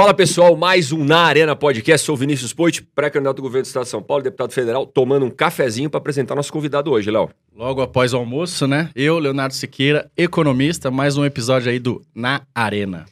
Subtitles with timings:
[0.00, 2.06] Fala pessoal, mais um Na Arena Podcast.
[2.06, 5.30] Sou Vinícius Poit, pré-candidato do governo do Estado de São Paulo, deputado federal, tomando um
[5.30, 7.28] cafezinho para apresentar nosso convidado hoje, Léo.
[7.54, 8.88] Logo após o almoço, né?
[8.96, 13.04] Eu, Leonardo Siqueira, economista, mais um episódio aí do Na Arena.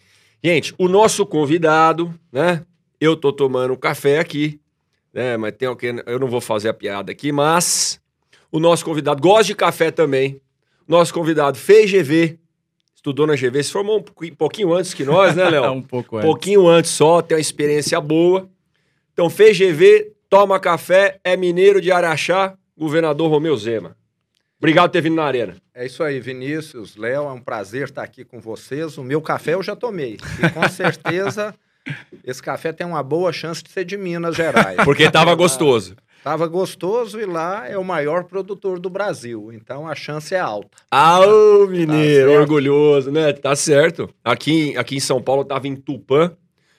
[0.43, 2.64] Gente, o nosso convidado, né?
[2.98, 4.59] Eu tô tomando um café aqui,
[5.12, 5.36] né?
[5.36, 8.00] Mas tem alguém, eu não vou fazer a piada aqui, mas
[8.50, 10.41] o nosso convidado gosta de café também.
[10.89, 12.39] Nosso convidado fez GV,
[13.11, 15.71] estudou na GV, se formou um pouquinho antes que nós, né, Léo?
[15.72, 16.26] um pouco antes.
[16.26, 18.48] pouquinho antes só, tem uma experiência boa.
[19.12, 23.96] Então fez GV, toma café, é mineiro de Araxá, governador Romeu Zema.
[24.58, 25.57] Obrigado por ter vindo na arena.
[25.75, 28.98] É isso aí, Vinícius, Léo, é um prazer estar aqui com vocês.
[28.98, 30.18] O meu café eu já tomei.
[30.43, 31.54] E com certeza
[32.25, 34.77] esse café tem uma boa chance de ser de Minas Gerais.
[34.84, 35.97] Porque estava gostoso.
[36.22, 40.77] Tava gostoso e lá é o maior produtor do Brasil, então a chance é alta.
[40.91, 43.33] Ah, ô, mineiro, tá orgulhoso, né?
[43.33, 44.11] Tá certo.
[44.25, 46.33] Aqui, aqui em São Paulo tava em Tupã,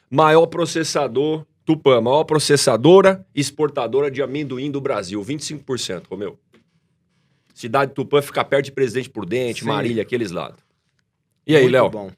[0.10, 6.38] maior processador, Tupã, maior processadora exportadora de amendoim do Brasil, 25%, Romeu.
[7.54, 9.68] Cidade de Tupã fica perto de Presidente Prudente, Sim.
[9.68, 10.64] Marília, aqueles lados.
[11.46, 11.90] E aí, Léo?
[11.90, 12.12] bom.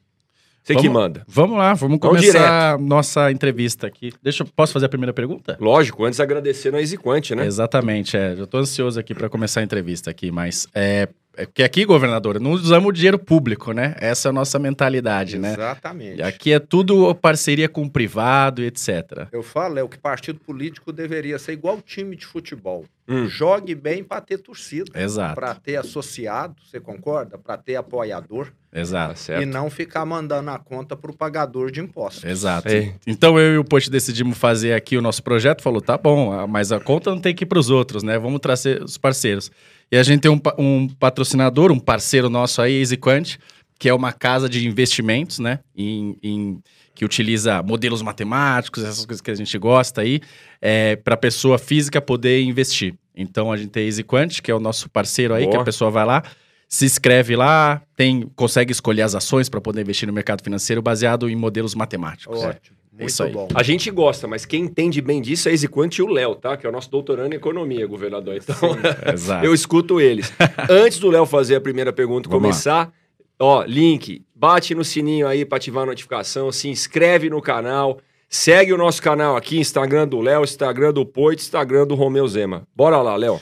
[0.64, 1.23] Você vamos, que manda.
[1.28, 4.14] Vamos lá, vamos começar a nossa entrevista aqui.
[4.22, 5.58] Deixa, posso fazer a primeira pergunta?
[5.59, 7.45] Lógico, antes agradecer no Exequante, né?
[7.45, 8.36] Exatamente, é.
[8.38, 12.40] Eu tô ansioso aqui para começar a entrevista aqui, mas é, é porque aqui, governador,
[12.40, 13.96] não usamos o dinheiro público, né?
[14.00, 15.58] Essa é a nossa mentalidade, Exatamente.
[15.58, 15.66] né?
[15.66, 16.22] Exatamente.
[16.22, 19.28] Aqui é tudo parceria com o privado, etc.
[19.32, 22.86] Eu falo, é o que partido político deveria ser igual time de futebol.
[23.08, 23.28] Hum.
[23.28, 24.92] Jogue bem para ter torcida.
[24.96, 25.36] Exato.
[25.36, 27.38] Para ter associado, você concorda?
[27.38, 28.52] Para ter apoiador.
[28.73, 29.20] Exato.
[29.20, 29.42] Certo.
[29.42, 32.23] E não ficar mandando a conta para o pagador de impostos.
[32.23, 32.70] Exato.
[32.70, 32.94] É.
[33.06, 35.62] Então eu e o Post decidimos fazer aqui o nosso projeto.
[35.62, 38.18] Falou, tá bom, mas a conta não tem que ir para os outros, né?
[38.18, 39.52] Vamos trazer os parceiros.
[39.92, 43.38] E a gente tem um, um patrocinador, um parceiro nosso aí, EasyQuant,
[43.78, 45.59] que é uma casa de investimentos, né?
[45.75, 50.21] Em, em, que utiliza modelos matemáticos, essas coisas que a gente gosta aí,
[50.61, 52.93] é, para a pessoa física poder investir.
[53.16, 55.55] Então a gente tem EasyQuant, que é o nosso parceiro aí, Boa.
[55.55, 56.23] que a pessoa vai lá,
[56.70, 61.30] se inscreve lá, tem, consegue escolher as ações para poder investir no mercado financeiro baseado
[61.30, 62.42] em modelos matemáticos.
[62.42, 62.80] Ótimo.
[62.98, 63.32] É isso aí.
[63.32, 63.48] Bom.
[63.56, 66.58] A gente gosta, mas quem entende bem disso é a Exequante e o Léo, tá?
[66.58, 68.36] Que é o nosso doutorando em economia, governador.
[68.36, 68.56] Então,
[69.44, 70.32] eu escuto eles.
[70.70, 72.94] Antes do Léo fazer a primeira pergunta Vamos começar, lá.
[73.40, 78.74] ó, link, bate no sininho aí para ativar a notificação, se inscreve no canal, segue
[78.74, 82.68] o nosso canal aqui, Instagram do Léo, Instagram do Poit, Instagram do Romeu Zema.
[82.76, 83.40] Bora lá, Léo.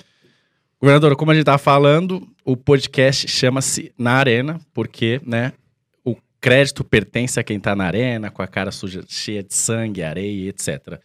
[0.82, 5.52] Governador, como a gente estava falando, o podcast chama-se Na Arena, porque, né,
[6.40, 10.50] crédito pertence a quem está na arena, com a cara suja, cheia de sangue, areia,
[10.50, 11.00] etc.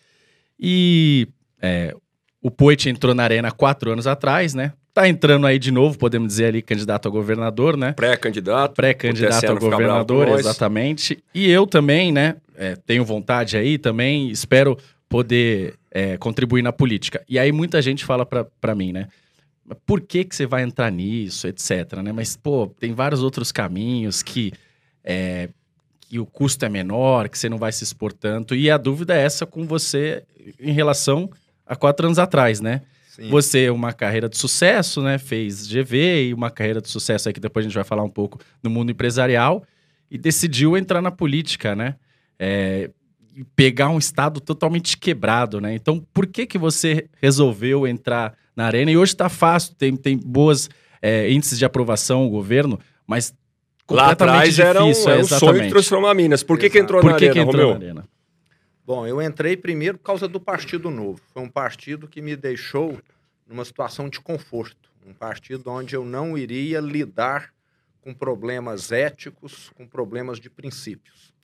[0.59, 1.29] E
[1.61, 1.95] é,
[2.41, 4.73] o Poit entrou na arena quatro anos atrás, né?
[4.93, 7.93] Tá entrando aí de novo, podemos dizer ali, candidato a governador, né?
[7.93, 8.75] Pré-candidato.
[8.75, 11.19] Pré-candidato a governador, exatamente.
[11.35, 12.37] E eu também, né?
[12.57, 14.79] É, tenho vontade aí também, espero
[15.09, 17.25] poder é, contribuir na política.
[17.29, 19.09] E aí muita gente fala para mim, né?
[19.85, 22.13] Por que, que você vai entrar nisso, etc, né?
[22.13, 24.53] Mas, pô, tem vários outros caminhos que
[25.05, 25.49] é,
[26.01, 28.55] que o custo é menor, que você não vai se expor tanto.
[28.55, 30.25] E a dúvida é essa com você
[30.59, 31.31] em relação
[31.67, 32.83] a quatro anos atrás, né?
[33.09, 33.29] Sim.
[33.29, 35.19] Você, uma carreira de sucesso, né?
[35.19, 38.11] Fez GV e uma carreira de sucesso aí que depois a gente vai falar um
[38.11, 39.65] pouco no mundo empresarial
[40.11, 41.95] e decidiu entrar na política, né?
[42.39, 42.91] É,
[43.55, 45.75] pegar um estado totalmente quebrado, né?
[45.75, 48.91] Então, por que que você resolveu entrar na arena?
[48.91, 50.69] E hoje está fácil, tem, tem boas
[51.01, 53.35] é, índices de aprovação o governo, mas
[53.91, 56.43] Lá atrás era um, é, um sonho de transformar Minas.
[56.43, 58.09] Por que, que entrou Por na que arena, que entrou na arena?
[58.87, 61.21] Bom, eu entrei primeiro por causa do Partido Novo.
[61.33, 62.99] Foi um partido que me deixou
[63.47, 64.91] numa situação de conforto.
[65.07, 67.53] Um partido onde eu não iria lidar
[68.01, 71.35] com problemas éticos, com problemas de princípios.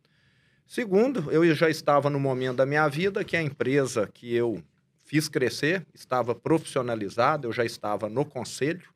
[0.67, 4.63] Segundo, eu já estava no momento da minha vida que a empresa que eu
[5.05, 8.89] fiz crescer estava profissionalizada, eu já estava no conselho,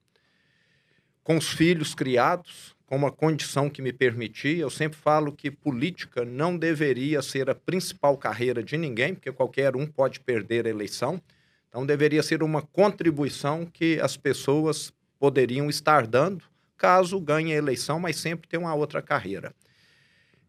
[1.23, 4.63] com os filhos criados, com uma condição que me permitia.
[4.63, 9.77] Eu sempre falo que política não deveria ser a principal carreira de ninguém, porque qualquer
[9.77, 11.21] um pode perder a eleição.
[11.69, 16.45] Então, deveria ser uma contribuição que as pessoas poderiam estar dando
[16.77, 19.55] caso ganhe a eleição, mas sempre tem uma outra carreira.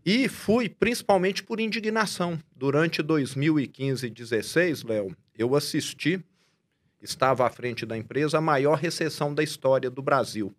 [0.06, 2.38] E fui principalmente por indignação.
[2.56, 6.24] Durante 2015 e 2016, Léo, eu assisti,
[7.02, 10.54] estava à frente da empresa, a maior recessão da história do Brasil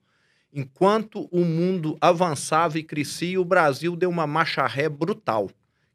[0.57, 5.51] enquanto o mundo avançava e crescia, o Brasil deu uma marcha ré brutal,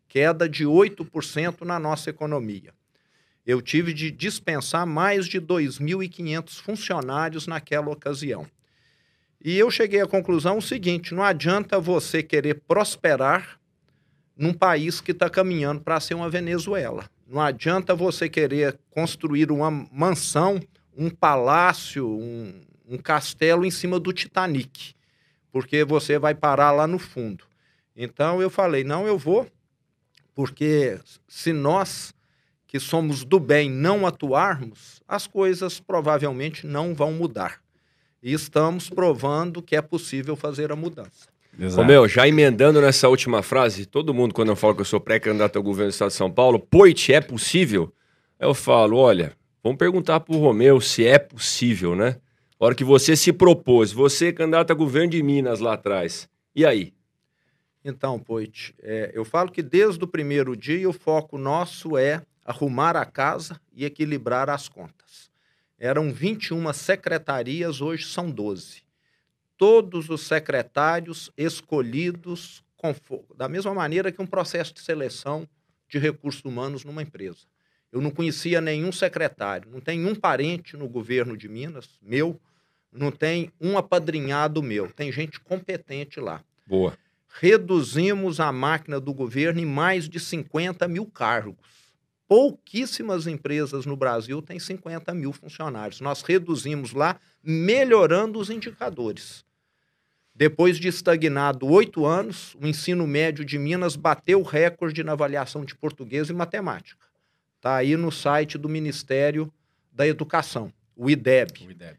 [0.08, 2.72] queda de 8% na nossa economia.
[3.44, 8.46] Eu tive de dispensar mais de 2.500 funcionários naquela ocasião.
[9.44, 13.60] E eu cheguei à conclusão o seguinte: não adianta você querer prosperar
[14.38, 17.10] num país que está caminhando para ser uma Venezuela.
[17.28, 20.60] Não adianta você querer construir uma mansão,
[20.96, 22.62] um palácio, um,
[22.92, 24.94] um castelo em cima do Titanic,
[25.52, 27.46] porque você vai parar lá no fundo.
[27.96, 29.48] Então eu falei: não, eu vou,
[30.36, 32.14] porque se nós
[32.68, 37.60] que somos do bem não atuarmos, as coisas provavelmente não vão mudar.
[38.24, 41.28] E estamos provando que é possível fazer a mudança.
[41.60, 41.82] Exato.
[41.82, 45.02] Ô, meu, já emendando nessa última frase, todo mundo, quando eu falo que eu sou
[45.02, 47.92] pré-candidato ao governo do Estado de São Paulo, Poit, é possível?
[48.40, 52.16] Eu falo, olha, vamos perguntar pro Romeu se é possível, né?
[52.64, 56.94] Hora que você se propôs, você candidato a governo de Minas lá atrás, e aí?
[57.84, 62.96] Então, Poit, é, eu falo que desde o primeiro dia o foco nosso é arrumar
[62.96, 65.32] a casa e equilibrar as contas.
[65.80, 68.84] Eram 21 secretarias, hoje são 12.
[69.58, 72.64] Todos os secretários escolhidos
[73.36, 75.50] da mesma maneira que um processo de seleção
[75.90, 77.40] de recursos humanos numa empresa.
[77.92, 82.40] Eu não conhecia nenhum secretário, não tem um parente no governo de Minas, meu,
[82.92, 86.44] não tem um apadrinhado meu, tem gente competente lá.
[86.66, 86.98] Boa.
[87.28, 91.56] Reduzimos a máquina do governo em mais de 50 mil cargos
[92.32, 96.00] pouquíssimas empresas no Brasil têm 50 mil funcionários.
[96.00, 99.44] Nós reduzimos lá, melhorando os indicadores.
[100.34, 105.66] Depois de estagnado oito anos, o ensino médio de Minas bateu o recorde na avaliação
[105.66, 107.06] de português e matemática.
[107.58, 109.52] Está aí no site do Ministério
[109.92, 111.68] da Educação, o IDEB.
[111.68, 111.98] o IDEB.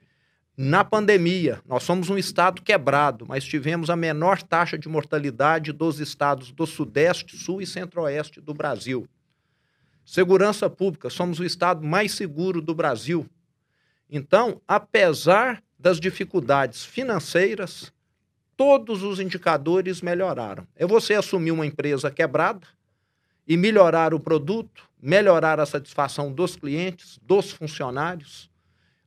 [0.65, 5.99] Na pandemia, nós somos um estado quebrado, mas tivemos a menor taxa de mortalidade dos
[5.99, 9.09] estados do Sudeste, Sul e Centro-Oeste do Brasil.
[10.07, 13.29] Segurança pública, somos o estado mais seguro do Brasil.
[14.09, 17.93] Então, apesar das dificuldades financeiras,
[18.57, 20.65] todos os indicadores melhoraram.
[20.77, 22.69] É você assumir uma empresa quebrada
[23.49, 28.49] e melhorar o produto, melhorar a satisfação dos clientes, dos funcionários,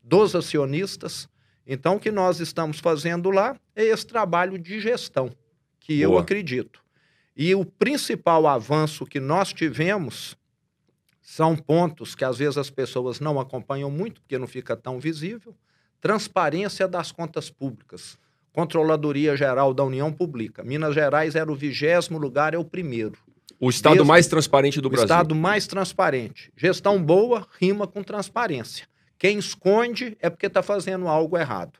[0.04, 1.34] dos acionistas.
[1.66, 5.32] Então, o que nós estamos fazendo lá é esse trabalho de gestão,
[5.80, 6.16] que Boa.
[6.16, 6.80] eu acredito.
[7.36, 10.38] E o principal avanço que nós tivemos
[11.22, 15.56] são pontos que às vezes as pessoas não acompanham muito, porque não fica tão visível.
[16.00, 18.18] Transparência das contas públicas.
[18.54, 20.64] Controladoria Geral da União publica.
[20.64, 23.18] Minas Gerais era o vigésimo lugar, é o primeiro.
[23.60, 25.04] O estado Mesmo, mais transparente do o Brasil.
[25.04, 26.52] O estado mais transparente.
[26.56, 28.88] Gestão boa rima com transparência.
[29.18, 31.80] Quem esconde é porque está fazendo algo errado.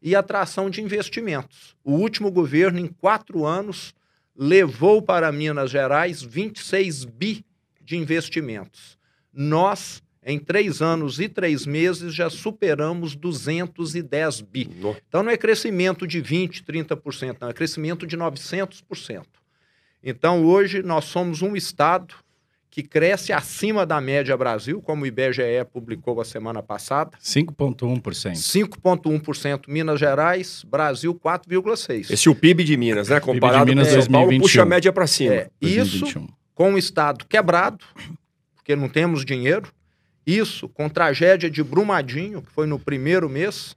[0.00, 1.76] E atração de investimentos.
[1.82, 3.94] O último governo, em quatro anos,
[4.36, 7.44] levou para Minas Gerais 26 bi
[7.82, 8.98] de investimentos.
[9.32, 14.68] Nós, em três anos e três meses, já superamos 210 bi.
[15.08, 19.24] Então não é crescimento de 20%, 30%, não, é crescimento de 900%.
[20.02, 22.14] Então hoje nós somos um estado
[22.70, 27.16] que cresce acima da média Brasil, como o IBGE publicou a semana passada.
[27.22, 28.34] 5,1%.
[28.34, 32.10] 5,1% Minas Gerais, Brasil 4,6%.
[32.10, 33.18] Esse é o PIB de Minas, né?
[33.20, 35.34] Comparado com São Paulo, puxa a média para cima.
[35.34, 37.84] É, isso com o Estado quebrado,
[38.54, 39.70] porque não temos dinheiro,
[40.26, 43.76] isso com tragédia de Brumadinho, que foi no primeiro mês,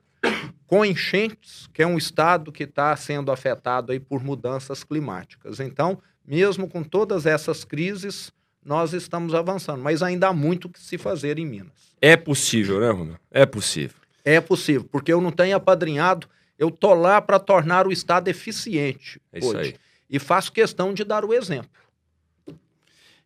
[0.65, 5.59] com enchentes, que é um estado que está sendo afetado aí por mudanças climáticas.
[5.59, 8.31] Então, mesmo com todas essas crises,
[8.63, 11.94] nós estamos avançando, mas ainda há muito que se fazer em Minas.
[12.01, 13.19] É possível, né, Ronaldo?
[13.31, 13.97] É possível.
[14.23, 19.19] É possível, porque eu não tenho apadrinhado, eu tô lá para tornar o estado eficiente.
[19.31, 19.75] É isso hoje, aí.
[20.09, 21.69] E faço questão de dar o exemplo.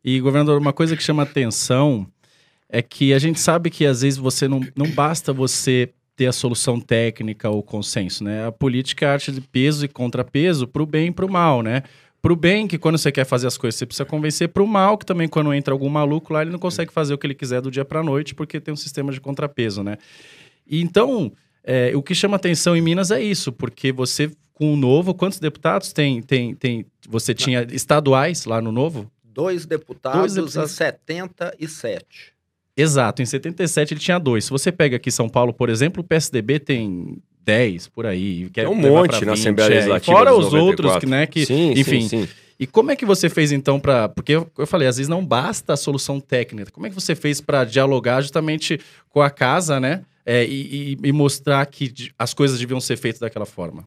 [0.03, 2.05] E, governador, uma coisa que chama atenção
[2.69, 6.31] é que a gente sabe que às vezes você não, não basta você ter a
[6.31, 8.47] solução técnica ou consenso, né?
[8.47, 11.61] A política é arte de peso e contrapeso para o bem e para o mal,
[11.61, 11.83] né?
[12.23, 14.67] Para o bem, que quando você quer fazer as coisas você precisa convencer, para o
[14.67, 17.35] mal, que também quando entra algum maluco lá, ele não consegue fazer o que ele
[17.35, 19.97] quiser do dia para a noite, porque tem um sistema de contrapeso, né?
[20.65, 24.77] E então, é, o que chama atenção em Minas é isso, porque você, com o
[24.77, 26.21] Novo, quantos deputados tem?
[26.21, 29.11] tem, tem você tinha estaduais lá no Novo?
[29.33, 30.71] dois deputados, dois deputados.
[30.71, 32.33] a 77.
[32.77, 34.45] Exato, em 77 ele tinha dois.
[34.45, 38.49] Se você pega aqui São Paulo, por exemplo, o PSDB tem 10 por aí.
[38.49, 40.17] Quer um monte 20, na Assembleia é, Legislativa.
[40.17, 40.65] Fora os 94.
[40.65, 41.27] outros, que, né?
[41.27, 42.01] Que, sim, enfim.
[42.07, 42.29] Sim, sim.
[42.59, 44.07] E como é que você fez então para.
[44.07, 46.71] Porque eu, eu, falei, às vezes não basta a solução técnica.
[46.71, 50.05] Como é que você fez para dialogar justamente com a casa, né?
[50.25, 53.85] É, e, e, mostrar que as coisas deviam ser feitas daquela forma?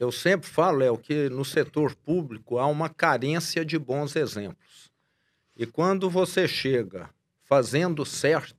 [0.00, 4.90] Eu sempre falo, Léo, que no setor público há uma carência de bons exemplos.
[5.54, 7.10] E quando você chega
[7.44, 8.56] fazendo certo,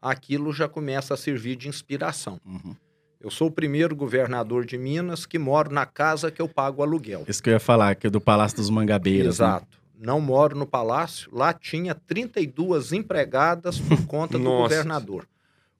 [0.00, 2.40] aquilo já começa a servir de inspiração.
[2.44, 2.74] Uhum.
[3.22, 7.24] Eu sou o primeiro governador de Minas que moro na casa que eu pago aluguel.
[7.28, 9.38] Isso que eu ia falar, que é do Palácio dos Mangabeiras.
[9.38, 9.46] Né?
[9.46, 9.66] Exato.
[9.70, 9.82] Né?
[10.02, 15.28] não moro no palácio, lá tinha 32 empregadas por conta do governador.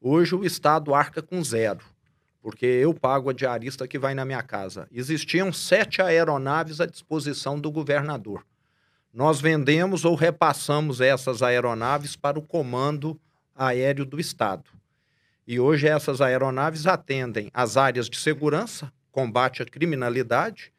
[0.01, 1.81] Hoje o Estado arca com zero,
[2.41, 4.87] porque eu pago a diarista que vai na minha casa.
[4.93, 8.47] Existiam sete aeronaves à disposição do governador.
[9.13, 13.21] Nós vendemos ou repassamos essas aeronaves para o Comando
[13.55, 14.65] Aéreo do Estado.
[15.47, 20.73] E hoje essas aeronaves atendem as áreas de segurança, combate à criminalidade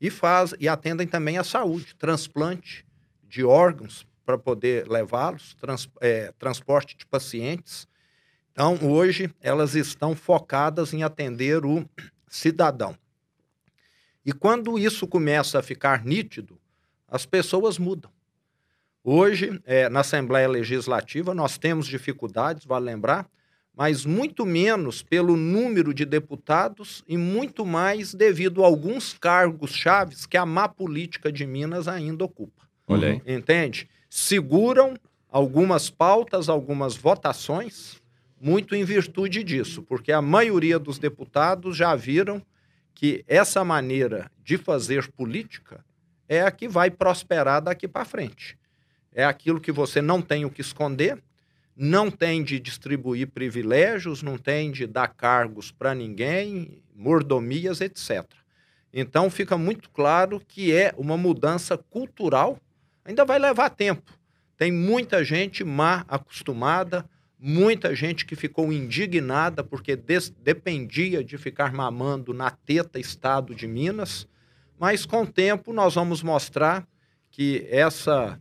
[0.00, 2.86] e, faz, e atendem também à saúde, transplante
[3.22, 7.86] de órgãos para poder levá-los, trans, é, transporte de pacientes.
[8.52, 11.88] Então, hoje, elas estão focadas em atender o
[12.26, 12.96] cidadão.
[14.24, 16.58] E quando isso começa a ficar nítido,
[17.06, 18.10] as pessoas mudam.
[19.04, 23.30] Hoje, é, na Assembleia Legislativa, nós temos dificuldades, vale lembrar,
[23.76, 30.24] mas muito menos pelo número de deputados e muito mais devido a alguns cargos chaves
[30.24, 32.66] que a má política de Minas ainda ocupa.
[32.88, 33.22] Olha aí.
[33.26, 33.86] Entende?
[34.08, 34.94] Seguram
[35.28, 38.00] algumas pautas, algumas votações,
[38.40, 42.40] muito em virtude disso, porque a maioria dos deputados já viram
[42.94, 45.84] que essa maneira de fazer política
[46.26, 48.58] é a que vai prosperar daqui para frente.
[49.12, 51.22] É aquilo que você não tem o que esconder,
[51.76, 58.24] não tem de distribuir privilégios, não tem de dar cargos para ninguém, mordomias, etc.
[58.92, 62.58] Então fica muito claro que é uma mudança cultural,
[63.04, 64.10] ainda vai levar tempo.
[64.56, 67.04] Tem muita gente má acostumada,
[67.38, 74.26] muita gente que ficou indignada porque dependia de ficar mamando na teta Estado de Minas,
[74.78, 76.88] mas com o tempo nós vamos mostrar
[77.30, 78.40] que essa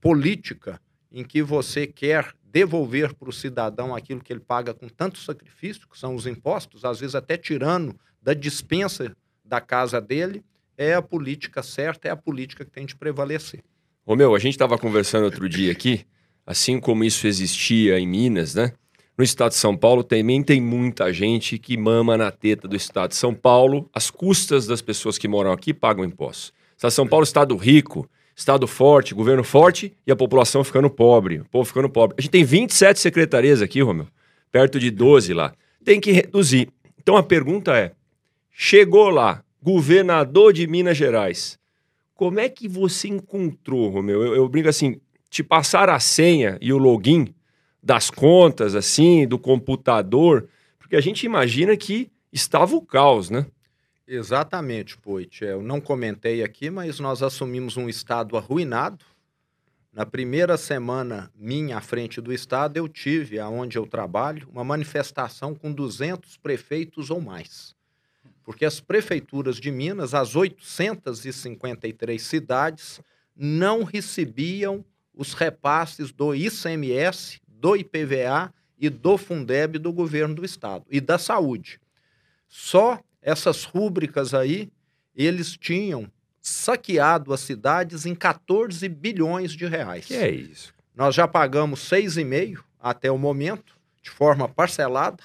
[0.00, 0.80] política
[1.12, 5.88] em que você quer devolver para o cidadão aquilo que ele paga com tanto sacrifício,
[5.88, 9.14] que são os impostos, às vezes até tirando da dispensa
[9.44, 10.44] da casa dele,
[10.76, 13.62] é a política certa, é a política que tem de prevalecer.
[14.04, 16.04] Ô meu, a gente estava conversando outro dia aqui,
[16.46, 18.72] assim como isso existia em Minas, né?
[19.16, 23.10] No estado de São Paulo também tem muita gente que mama na teta do estado
[23.10, 26.54] de São Paulo, as custas das pessoas que moram aqui pagam impostos.
[26.74, 28.08] Estado de São Paulo estado rico,
[28.40, 32.16] Estado forte, governo forte e a população ficando pobre, o povo ficando pobre.
[32.18, 34.06] A gente tem 27 secretarias aqui, Romeu,
[34.50, 35.52] perto de 12 lá.
[35.84, 36.70] Tem que reduzir.
[36.98, 37.92] Então a pergunta é:
[38.50, 41.58] chegou lá, governador de Minas Gerais,
[42.14, 44.22] como é que você encontrou, Romeu?
[44.24, 47.34] Eu, eu brinco assim: te passar a senha e o login
[47.82, 53.44] das contas, assim, do computador, porque a gente imagina que estava o caos, né?
[54.12, 55.44] Exatamente, Poit.
[55.44, 59.04] Eu não comentei aqui, mas nós assumimos um estado arruinado.
[59.92, 65.54] Na primeira semana minha à frente do estado, eu tive, aonde eu trabalho, uma manifestação
[65.54, 67.76] com 200 prefeitos ou mais.
[68.42, 73.00] Porque as prefeituras de Minas, as 853 cidades,
[73.36, 80.84] não recebiam os repasses do ICMS, do IPVA e do Fundeb do governo do estado
[80.90, 81.80] e da saúde.
[82.48, 84.70] Só essas rúbricas aí,
[85.14, 86.10] eles tinham
[86.40, 90.06] saqueado as cidades em 14 bilhões de reais.
[90.06, 90.72] Que é isso?
[90.94, 95.22] Nós já pagamos 6,5 até o momento, de forma parcelada,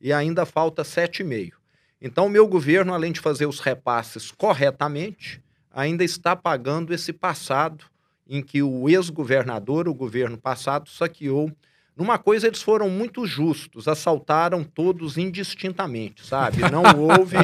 [0.00, 1.52] e ainda falta 7,5.
[2.00, 7.84] Então, o meu governo, além de fazer os repasses corretamente, ainda está pagando esse passado
[8.26, 11.50] em que o ex-governador, o governo passado, saqueou
[11.96, 16.62] numa coisa, eles foram muito justos, assaltaram todos indistintamente, sabe?
[16.70, 17.36] Não houve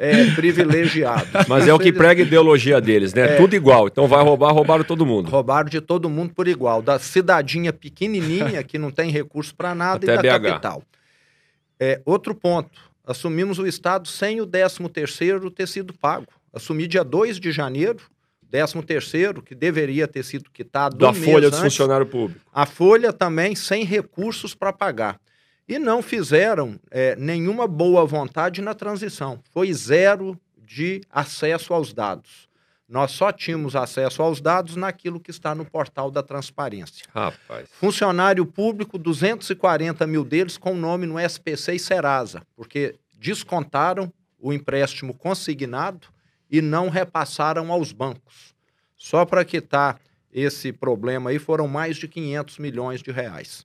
[0.00, 1.46] é, privilegiados.
[1.46, 1.98] Mas Isso é o que eles...
[1.98, 3.34] prega a ideologia deles, né?
[3.34, 3.36] É...
[3.36, 3.86] Tudo igual.
[3.86, 5.28] Então vai roubar, roubaram todo mundo.
[5.28, 6.80] Roubaram de todo mundo por igual.
[6.80, 10.42] Da cidadinha pequenininha, que não tem recurso para nada, Até e da BH.
[10.42, 10.82] capital.
[11.78, 12.88] É, outro ponto.
[13.06, 16.26] Assumimos o Estado sem o 13 terceiro ter sido pago.
[16.52, 18.02] Assumi dia 2 de janeiro,
[18.50, 22.40] 13 terceiro, que deveria ter sido quitado da folha do funcionário público.
[22.52, 25.20] A folha também sem recursos para pagar.
[25.68, 29.38] E não fizeram é, nenhuma boa vontade na transição.
[29.52, 32.48] Foi zero de acesso aos dados.
[32.88, 37.04] Nós só tínhamos acesso aos dados naquilo que está no portal da transparência.
[37.14, 37.68] Rapaz.
[37.72, 45.12] Funcionário público, 240 mil deles com nome no SPC e Serasa, porque descontaram o empréstimo
[45.12, 46.08] consignado
[46.50, 48.54] e não repassaram aos bancos.
[48.96, 50.00] Só para quitar
[50.32, 53.64] esse problema aí foram mais de 500 milhões de reais.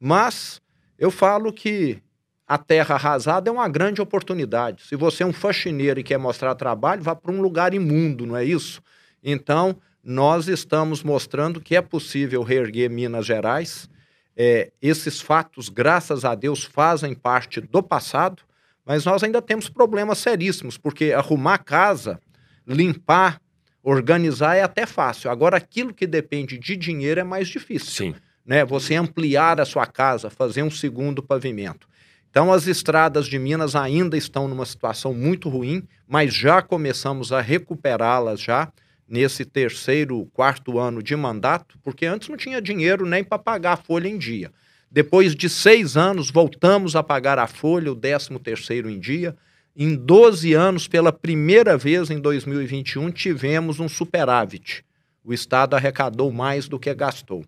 [0.00, 0.60] Mas
[0.98, 2.02] eu falo que
[2.46, 4.84] a terra arrasada é uma grande oportunidade.
[4.84, 8.36] Se você é um faxineiro e quer mostrar trabalho, vá para um lugar imundo, não
[8.36, 8.82] é isso?
[9.22, 13.90] Então, nós estamos mostrando que é possível reerguer Minas Gerais.
[14.34, 18.42] É, esses fatos, graças a Deus, fazem parte do passado
[18.88, 22.18] mas nós ainda temos problemas seríssimos, porque arrumar casa,
[22.66, 23.40] limpar
[23.82, 25.30] Organizar é até fácil.
[25.30, 27.90] Agora, aquilo que depende de dinheiro é mais difícil.
[27.90, 28.14] Sim.
[28.44, 28.64] Né?
[28.64, 31.88] Você ampliar a sua casa, fazer um segundo pavimento.
[32.30, 37.40] Então, as estradas de Minas ainda estão numa situação muito ruim, mas já começamos a
[37.40, 38.70] recuperá-las já
[39.08, 43.76] nesse terceiro, quarto ano de mandato, porque antes não tinha dinheiro nem para pagar a
[43.78, 44.52] folha em dia.
[44.90, 49.36] Depois de seis anos, voltamos a pagar a folha, o décimo terceiro em dia.
[49.76, 54.84] Em 12 anos, pela primeira vez em 2021, tivemos um superávit.
[55.22, 57.44] O Estado arrecadou mais do que gastou.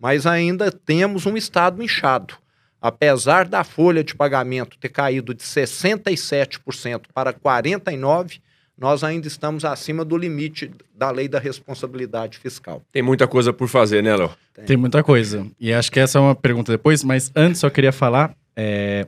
[0.00, 2.34] Mas ainda temos um Estado inchado.
[2.80, 8.40] Apesar da folha de pagamento ter caído de 67% para 49%,
[8.78, 12.82] nós ainda estamos acima do limite da lei da responsabilidade fiscal.
[12.92, 14.30] Tem muita coisa por fazer, né, Léo?
[14.54, 14.64] Tem.
[14.64, 14.76] Tem.
[14.76, 15.46] muita coisa.
[15.58, 19.06] E acho que essa é uma pergunta depois, mas antes só queria falar é,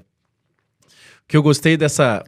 [1.28, 2.24] que eu gostei dessa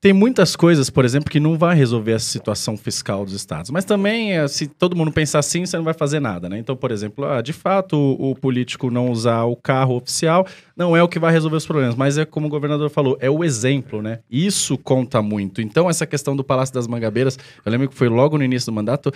[0.00, 3.68] tem muitas coisas, por exemplo, que não vai resolver a situação fiscal dos estados.
[3.70, 6.56] Mas também, eh, se todo mundo pensar assim, você não vai fazer nada, né?
[6.56, 10.96] Então, por exemplo, ah, de fato, o, o, político não usar o carro oficial não
[10.96, 13.42] é o que vai resolver os problemas, mas é como o governador falou, é o
[13.42, 14.20] exemplo, né?
[14.30, 15.60] Isso conta muito.
[15.60, 17.36] Então, essa questão do Palácio das Mangabeiras,
[17.66, 19.12] eu lembro que foi logo no início do mandato,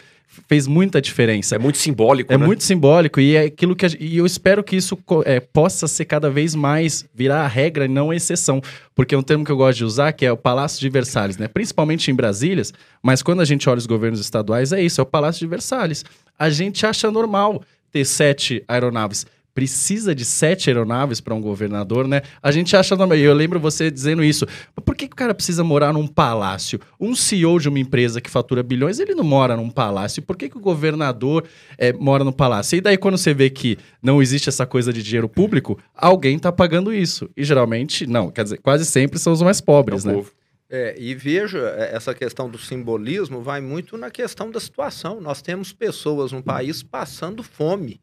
[0.48, 1.54] fez muita diferença.
[1.54, 2.44] É muito simbólico, É né?
[2.44, 6.06] muito simbólico e é aquilo que a, e eu espero que isso é, possa ser
[6.06, 8.60] cada vez mais virar a regra e não a exceção,
[8.96, 11.36] porque é um termo que eu gosto de usar que é o Palácio de Versalhes,
[11.36, 11.48] né?
[11.48, 12.62] Principalmente em Brasília,
[13.02, 16.04] mas quando a gente olha os governos estaduais é isso, é o Palácio de Versalhes.
[16.38, 22.22] A gente acha normal ter sete aeronaves precisa de sete aeronaves para um governador, né?
[22.42, 23.18] A gente acha normal.
[23.18, 24.46] Eu lembro você dizendo isso.
[24.84, 26.80] Por que, que o cara precisa morar num palácio?
[26.98, 30.22] Um CEO de uma empresa que fatura bilhões, ele não mora num palácio.
[30.22, 31.44] Por que, que o governador
[31.76, 32.76] é, mora no palácio?
[32.76, 36.50] E daí, quando você vê que não existe essa coisa de dinheiro público, alguém está
[36.50, 37.28] pagando isso.
[37.36, 40.14] E geralmente, não, quer dizer, quase sempre são os mais pobres, é né?
[40.14, 40.32] Povo.
[40.74, 45.20] É, e veja, é, essa questão do simbolismo vai muito na questão da situação.
[45.20, 48.00] Nós temos pessoas no país passando fome.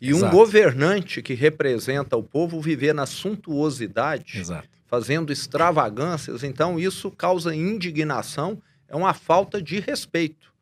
[0.00, 0.24] E Exato.
[0.24, 4.66] um governante que representa o povo viver na suntuosidade, Exato.
[4.86, 10.54] fazendo extravagâncias, então isso causa indignação, é uma falta de respeito.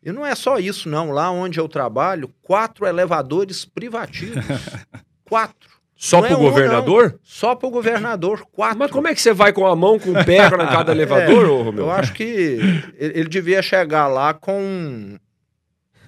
[0.00, 1.10] E não é só isso, não.
[1.10, 4.44] Lá onde eu trabalho, quatro elevadores privativos.
[5.24, 5.71] quatro.
[6.02, 7.12] Só para o é governador?
[7.12, 7.18] Não.
[7.22, 8.76] Só para o governador, quatro.
[8.76, 11.44] Mas como é que você vai com a mão, com o pé na cada elevador,
[11.44, 12.58] é, ô, Eu acho que
[12.98, 15.16] ele devia chegar lá com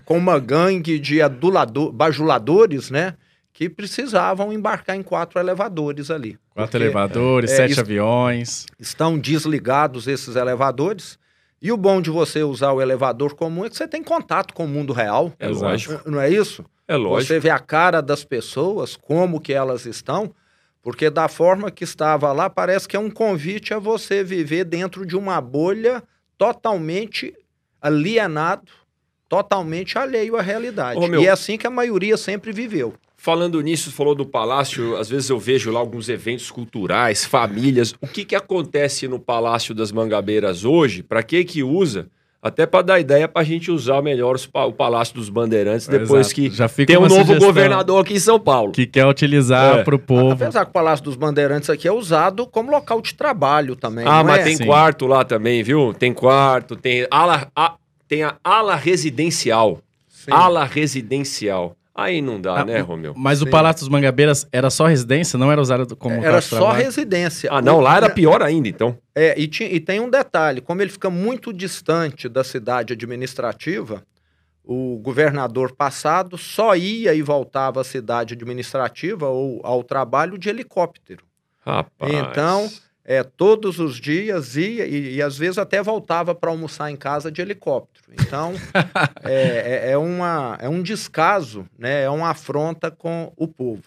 [0.05, 3.15] com uma gangue de adulador, bajuladores, né?
[3.53, 6.37] Que precisavam embarcar em quatro elevadores ali.
[6.51, 8.67] Quatro porque, elevadores, é, sete aviões.
[8.81, 11.21] Estão desligados esses elevadores.
[11.65, 14.67] E o bom de você usar o elevador comum é que você tem contato com
[14.67, 15.33] o mundo real.
[15.39, 15.99] É lógico.
[16.09, 16.63] Não é isso?
[16.87, 17.29] É lógico.
[17.29, 20.35] Você vê a cara das pessoas, como que elas estão,
[20.83, 25.07] porque da forma que estava lá, parece que é um convite a você viver dentro
[25.07, 26.03] de uma bolha
[26.37, 27.35] totalmente
[27.81, 28.71] alienado
[29.27, 31.01] totalmente alheio à realidade.
[31.01, 32.95] Oh, e é assim que a maioria sempre viveu.
[33.25, 37.95] Falando nisso, falou do palácio, às vezes eu vejo lá alguns eventos culturais, famílias.
[37.99, 41.03] O que, que acontece no Palácio das Mangabeiras hoje?
[41.03, 42.07] Para que que usa?
[42.43, 46.35] Até para dar ideia para a gente usar melhor o Palácio dos Bandeirantes depois Exato.
[46.35, 48.73] que Já tem um novo governador aqui em São Paulo.
[48.73, 49.83] Que quer utilizar é.
[49.83, 50.33] para o povo.
[50.33, 54.05] Apesar que o Palácio dos Bandeirantes aqui é usado como local de trabalho também.
[54.07, 54.45] Ah, mas é?
[54.45, 54.67] tem Sim.
[54.67, 55.95] quarto lá também, viu?
[55.95, 59.81] Tem quarto, tem ala, a, tem a ala residencial.
[60.11, 60.31] Sim.
[60.31, 61.75] Ala residencial.
[61.95, 63.15] Aí não dá, ah, né, Romeu?
[63.17, 63.45] Mas Sim.
[63.45, 67.49] o Palácio dos Mangabeiras era só residência, não era usado como Era só residência.
[67.53, 68.99] Ah, não, lá era pior ainda, então.
[69.15, 74.03] É, e, e tem um detalhe, como ele fica muito distante da cidade administrativa,
[74.65, 81.25] o governador passado só ia e voltava à cidade administrativa ou ao trabalho de helicóptero.
[81.61, 82.13] Rapaz.
[82.13, 82.71] Então,
[83.05, 87.31] é, todos os dias ia e, e às vezes até voltava para almoçar em casa
[87.31, 88.07] de helicóptero.
[88.13, 88.55] Então,
[89.23, 92.03] é, é, é, uma, é um descaso, né?
[92.03, 93.85] é uma afronta com o povo.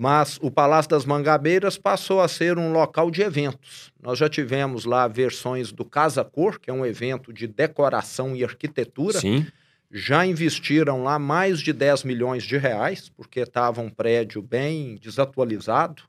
[0.00, 3.92] Mas o Palácio das Mangabeiras passou a ser um local de eventos.
[4.00, 8.44] Nós já tivemos lá versões do Casa Cor, que é um evento de decoração e
[8.44, 9.18] arquitetura.
[9.18, 9.44] Sim.
[9.90, 16.04] Já investiram lá mais de 10 milhões de reais, porque estava um prédio bem desatualizado.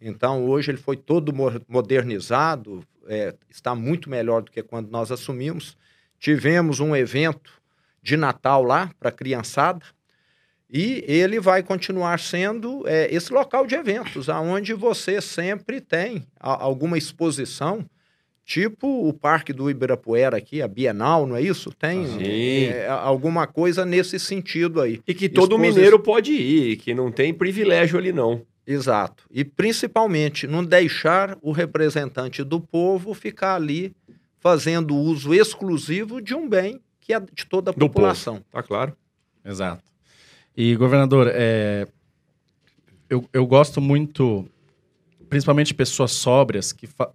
[0.00, 1.32] Então, hoje ele foi todo
[1.68, 5.76] modernizado, é, está muito melhor do que quando nós assumimos.
[6.18, 7.52] Tivemos um evento
[8.02, 9.84] de Natal lá para a criançada
[10.70, 16.62] e ele vai continuar sendo é, esse local de eventos, aonde você sempre tem a,
[16.62, 17.84] alguma exposição,
[18.44, 21.72] tipo o Parque do Ibirapuera aqui, a Bienal, não é isso?
[21.72, 22.04] Tem
[22.70, 25.00] é, alguma coisa nesse sentido aí.
[25.06, 28.42] E que todo mineiro pode ir, que não tem privilégio ali não.
[28.70, 29.24] Exato.
[29.30, 33.96] E principalmente não deixar o representante do povo ficar ali
[34.38, 38.34] fazendo uso exclusivo de um bem que é de toda a Do população.
[38.34, 38.46] Povo.
[38.52, 38.94] Tá claro.
[39.42, 39.82] Exato.
[40.54, 41.88] E, governador, é...
[43.08, 44.46] eu, eu gosto muito,
[45.30, 47.10] principalmente pessoas sóbrias, que fa...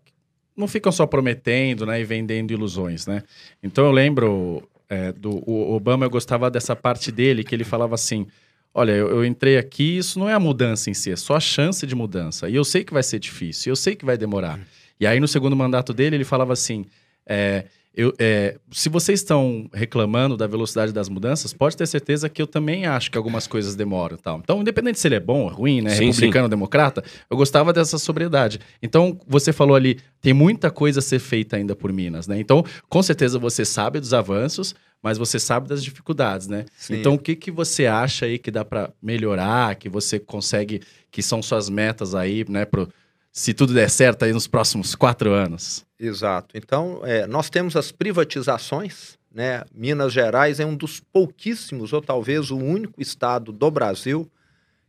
[0.57, 3.21] não ficam só prometendo né, e vendendo ilusões, né?
[3.61, 8.25] Então eu lembro é, do Obama, eu gostava dessa parte dele, que ele falava assim,
[8.73, 11.39] olha, eu, eu, entrei aqui, isso não é a mudança em si, é só a
[11.39, 12.49] chance de mudança.
[12.49, 14.59] E eu sei que vai ser difícil, eu sei que vai demorar.
[14.99, 16.85] E aí, no segundo mandato dele, ele falava assim:
[17.25, 22.41] é, eu, é, se vocês estão reclamando da velocidade das mudanças, pode ter certeza que
[22.41, 24.17] eu também acho que algumas coisas demoram.
[24.17, 24.39] Tal.
[24.43, 27.71] Então, independente se ele é bom ou ruim, né, sim, republicano ou democrata, eu gostava
[27.71, 28.59] dessa sobriedade.
[28.81, 32.27] Então, você falou ali, tem muita coisa a ser feita ainda por Minas.
[32.27, 32.39] Né?
[32.39, 36.63] Então, com certeza você sabe dos avanços, mas você sabe das dificuldades, né?
[36.77, 36.95] Sim.
[36.95, 41.21] Então, o que, que você acha aí que dá para melhorar, que você consegue, que
[41.21, 42.87] são suas metas aí, né, pro,
[43.33, 45.83] se tudo der certo aí nos próximos quatro anos?
[45.99, 46.55] Exato.
[46.55, 49.63] Então, é, nós temos as privatizações, né?
[49.73, 54.31] Minas Gerais é um dos pouquíssimos, ou talvez o único estado do Brasil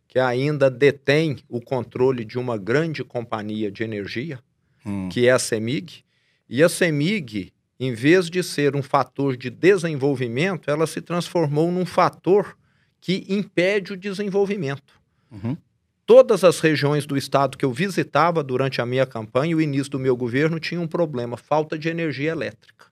[0.07, 4.39] que ainda detém o controle de uma grande companhia de energia,
[4.85, 5.09] hum.
[5.09, 6.05] que é a CEMIG.
[6.49, 11.87] E a CEMIG, em vez de ser um fator de desenvolvimento, ela se transformou num
[11.87, 12.57] fator
[13.01, 15.01] que impede o desenvolvimento.
[15.33, 15.57] Uhum.
[16.07, 19.90] Todas as regiões do estado que eu visitava durante a minha campanha e o início
[19.90, 22.87] do meu governo tinham um problema: falta de energia elétrica.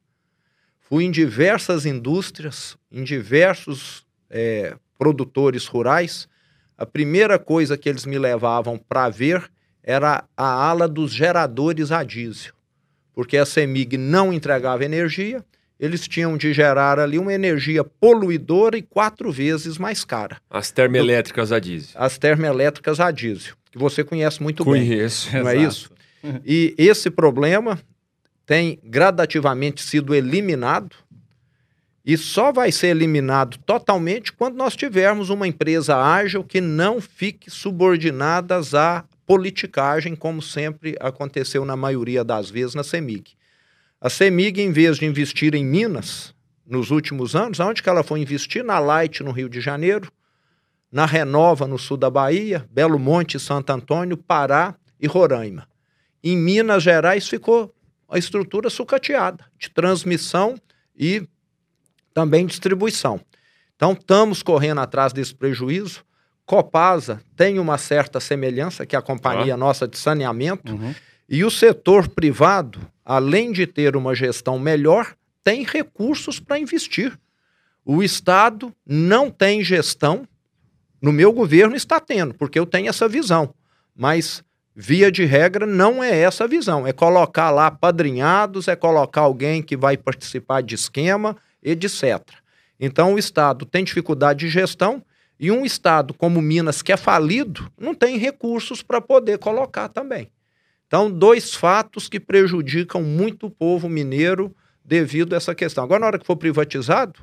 [0.81, 6.29] Fui em diversas indústrias, em diversos é, produtores rurais.
[6.77, 9.51] A primeira coisa que eles me levavam para ver
[9.83, 12.55] era a ala dos geradores a diesel
[13.13, 15.45] porque a CEMIG não entregava energia,
[15.83, 20.37] eles tinham de gerar ali uma energia poluidora e quatro vezes mais cara.
[20.49, 21.91] As termoelétricas a diesel.
[21.97, 25.33] As termoelétricas a diesel, que você conhece muito Conheço.
[25.33, 25.43] bem.
[25.43, 25.91] Não é isso?
[26.47, 27.81] E esse problema
[28.47, 30.95] tem gradativamente sido eliminado
[32.07, 37.51] e só vai ser eliminado totalmente quando nós tivermos uma empresa ágil que não fique
[37.51, 43.33] subordinada a politicagem, como sempre aconteceu na maioria das vezes na CEMIG.
[44.03, 46.35] A CEMIG, em vez de investir em Minas,
[46.67, 48.65] nos últimos anos, onde que ela foi investir?
[48.65, 50.11] Na Light, no Rio de Janeiro,
[50.91, 55.69] na Renova, no sul da Bahia, Belo Monte, Santo Antônio, Pará e Roraima.
[56.21, 57.73] Em Minas Gerais ficou
[58.09, 60.57] a estrutura sucateada de transmissão
[60.97, 61.25] e
[62.13, 63.21] também distribuição.
[63.77, 66.05] Então, estamos correndo atrás desse prejuízo.
[66.45, 69.57] Copasa tem uma certa semelhança, que é a companhia ah.
[69.57, 70.93] nossa de saneamento, uhum.
[71.33, 77.19] E o setor privado, além de ter uma gestão melhor, tem recursos para investir.
[77.87, 80.29] O Estado não tem gestão,
[81.01, 83.55] no meu governo está tendo, porque eu tenho essa visão,
[83.97, 84.45] mas
[84.77, 89.63] via de regra não é essa a visão, é colocar lá padrinhados, é colocar alguém
[89.63, 92.21] que vai participar de esquema, etc.
[92.79, 95.03] Então o Estado tem dificuldade de gestão
[95.41, 100.31] e um estado como Minas, que é falido, não tem recursos para poder colocar também.
[100.93, 105.83] Então, dois fatos que prejudicam muito o povo mineiro devido a essa questão.
[105.83, 107.19] Agora, na hora que for privatizado,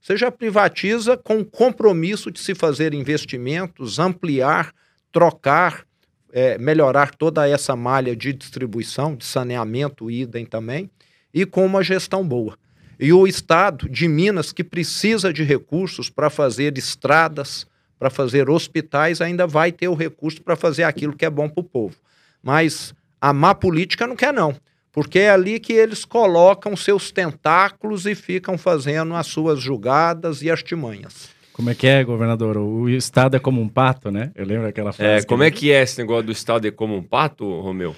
[0.00, 4.72] você já privatiza com compromisso de se fazer investimentos, ampliar,
[5.10, 5.84] trocar,
[6.32, 10.88] é, melhorar toda essa malha de distribuição, de saneamento, idem também,
[11.34, 12.56] e com uma gestão boa.
[13.00, 17.66] E o Estado de Minas, que precisa de recursos para fazer estradas,
[17.98, 21.62] para fazer hospitais, ainda vai ter o recurso para fazer aquilo que é bom para
[21.62, 21.96] o povo.
[22.40, 24.54] Mas a má política não quer, não.
[24.92, 30.50] Porque é ali que eles colocam seus tentáculos e ficam fazendo as suas julgadas e
[30.50, 31.28] artimanhas.
[31.52, 32.56] Como é que é, governador?
[32.56, 34.30] O Estado é como um pato, né?
[34.34, 35.24] Eu lembro aquela frase.
[35.24, 37.96] É, como é que é esse negócio do Estado é como um pato, Romeu?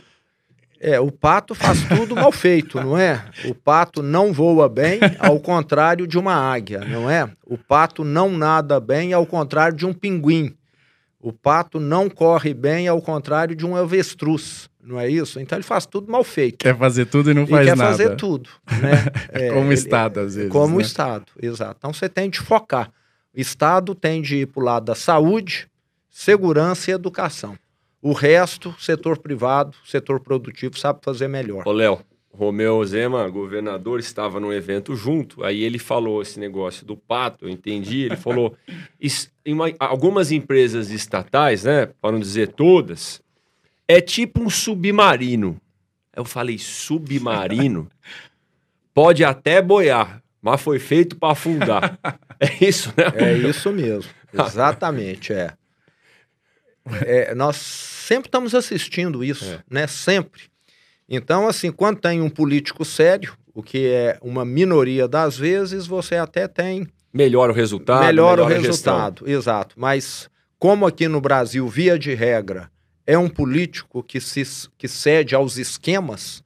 [0.81, 3.23] É, o pato faz tudo mal feito, não é?
[3.45, 7.31] O pato não voa bem, ao contrário de uma águia, não é?
[7.45, 10.57] O pato não nada bem, ao contrário de um pinguim.
[11.21, 15.39] O pato não corre bem, ao contrário de um avestruz, não é isso?
[15.41, 16.59] Então ele faz tudo mal feito.
[16.59, 17.97] Quer fazer tudo e não faz e quer nada.
[17.97, 19.05] Quer fazer tudo, né?
[19.31, 20.51] É, como o Estado, às vezes.
[20.51, 20.85] Como o né?
[20.85, 21.77] Estado, exato.
[21.79, 22.91] Então você tem de focar.
[23.35, 25.69] O Estado tem de ir para o lado da saúde,
[26.11, 27.57] segurança e educação.
[28.03, 31.63] O resto, setor privado, setor produtivo, sabe fazer melhor.
[31.67, 32.01] Ô, Léo,
[32.33, 37.51] Romeu Zema, governador, estava num evento junto, aí ele falou esse negócio do pato, eu
[37.51, 38.57] entendi, ele falou,
[39.45, 43.21] em uma, algumas empresas estatais, né, para não dizer todas,
[43.91, 45.61] é tipo um submarino.
[46.15, 47.91] Eu falei, submarino?
[48.95, 51.99] Pode até boiar, mas foi feito para afundar.
[52.43, 53.05] É isso, né?
[53.17, 55.53] É isso mesmo, exatamente, é.
[57.03, 59.59] É, nós sempre estamos assistindo isso, é.
[59.71, 59.87] né?
[59.87, 60.45] Sempre.
[61.07, 66.17] Então, assim, quando tem um político sério, o que é uma minoria das vezes, você
[66.17, 66.89] até tem.
[67.13, 68.07] Melhora o resultado.
[68.07, 69.75] Melhora, melhora o resultado, exato.
[69.79, 72.71] Mas, como aqui no Brasil, via de regra,
[73.11, 74.45] é um político que, se,
[74.79, 76.45] que cede aos esquemas,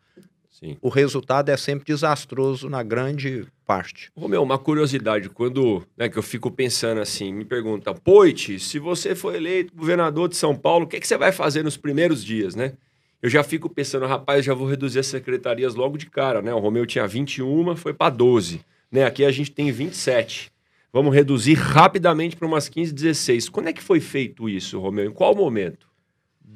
[0.51, 0.79] Sim.
[0.81, 4.11] o resultado é sempre desastroso na grande parte.
[4.17, 9.15] Romeu, uma curiosidade, quando né, que eu fico pensando assim, me pergunta, Poit, se você
[9.15, 12.25] for eleito governador de São Paulo, o que, é que você vai fazer nos primeiros
[12.25, 12.73] dias, né?
[13.21, 16.55] Eu já fico pensando, rapaz, já vou reduzir as secretarias logo de cara, né?
[16.55, 19.05] O Romeu tinha 21, foi para 12, né?
[19.05, 20.51] Aqui a gente tem 27.
[20.91, 23.51] Vamos reduzir rapidamente para umas 15, 16.
[23.51, 25.05] Quando é que foi feito isso, Romeu?
[25.05, 25.93] Em qual momento?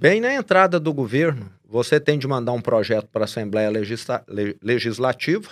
[0.00, 4.24] Bem na entrada do governo, você tem de mandar um projeto para a Assembleia Legisla
[4.62, 5.48] Legislativa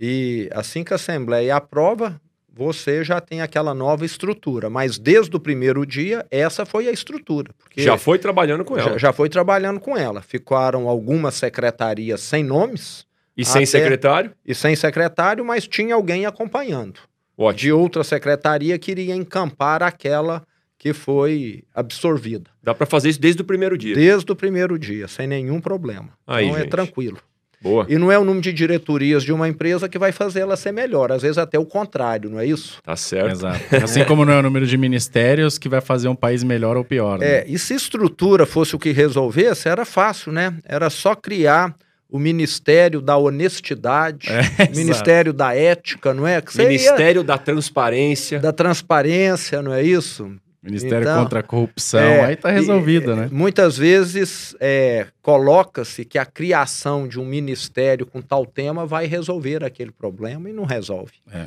[0.00, 2.20] e assim que a Assembleia aprova,
[2.52, 4.68] você já tem aquela nova estrutura.
[4.68, 7.52] Mas desde o primeiro dia, essa foi a estrutura.
[7.84, 8.92] já foi trabalhando com ela.
[8.92, 10.22] Já, já, foi trabalhando com ela.
[10.22, 13.06] Ficaram algumas secretarias sem nomes.
[13.36, 14.32] E sem secretário?
[14.44, 16.98] E sem secretário, mas tinha alguém acompanhando.
[17.38, 17.60] Ótimo.
[17.60, 20.42] De outra secretaria que iria encampar aquela
[20.86, 22.48] que foi absorvida.
[22.62, 23.92] Dá para fazer isso desde o primeiro dia?
[23.92, 26.10] Desde o primeiro dia, sem nenhum problema.
[26.24, 26.66] Aí, então gente.
[26.68, 27.18] é tranquilo.
[27.60, 27.84] Boa.
[27.88, 30.70] E não é o número de diretorias de uma empresa que vai fazer ela ser
[30.70, 32.80] melhor, às vezes até o contrário, não é isso?
[32.84, 33.32] Tá certo.
[33.32, 33.76] Exato.
[33.82, 36.84] Assim como não é o número de ministérios que vai fazer um país melhor ou
[36.84, 37.18] pior.
[37.18, 37.26] Né?
[37.26, 40.54] É, e se estrutura fosse o que resolvesse, era fácil, né?
[40.64, 41.74] Era só criar
[42.08, 46.40] o Ministério da Honestidade, é, Ministério da Ética, não é?
[46.56, 47.24] Ministério ia...
[47.24, 48.38] da Transparência.
[48.38, 50.30] Da Transparência, não é isso?
[50.66, 53.28] Ministério então, contra a Corrupção, é, aí está resolvido, e, né?
[53.32, 59.64] Muitas vezes é, coloca-se que a criação de um ministério com tal tema vai resolver
[59.64, 61.12] aquele problema e não resolve.
[61.32, 61.46] É.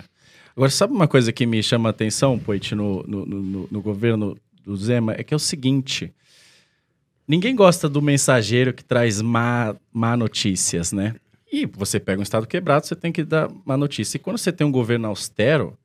[0.56, 4.38] Agora, sabe uma coisa que me chama a atenção, Poit, no, no, no, no governo
[4.66, 5.14] do Zema?
[5.14, 6.14] É que é o seguinte:
[7.26, 11.16] ninguém gosta do mensageiro que traz má, má notícias, né?
[11.50, 14.18] E você pega um estado quebrado, você tem que dar má notícia.
[14.18, 15.79] E quando você tem um governo austero,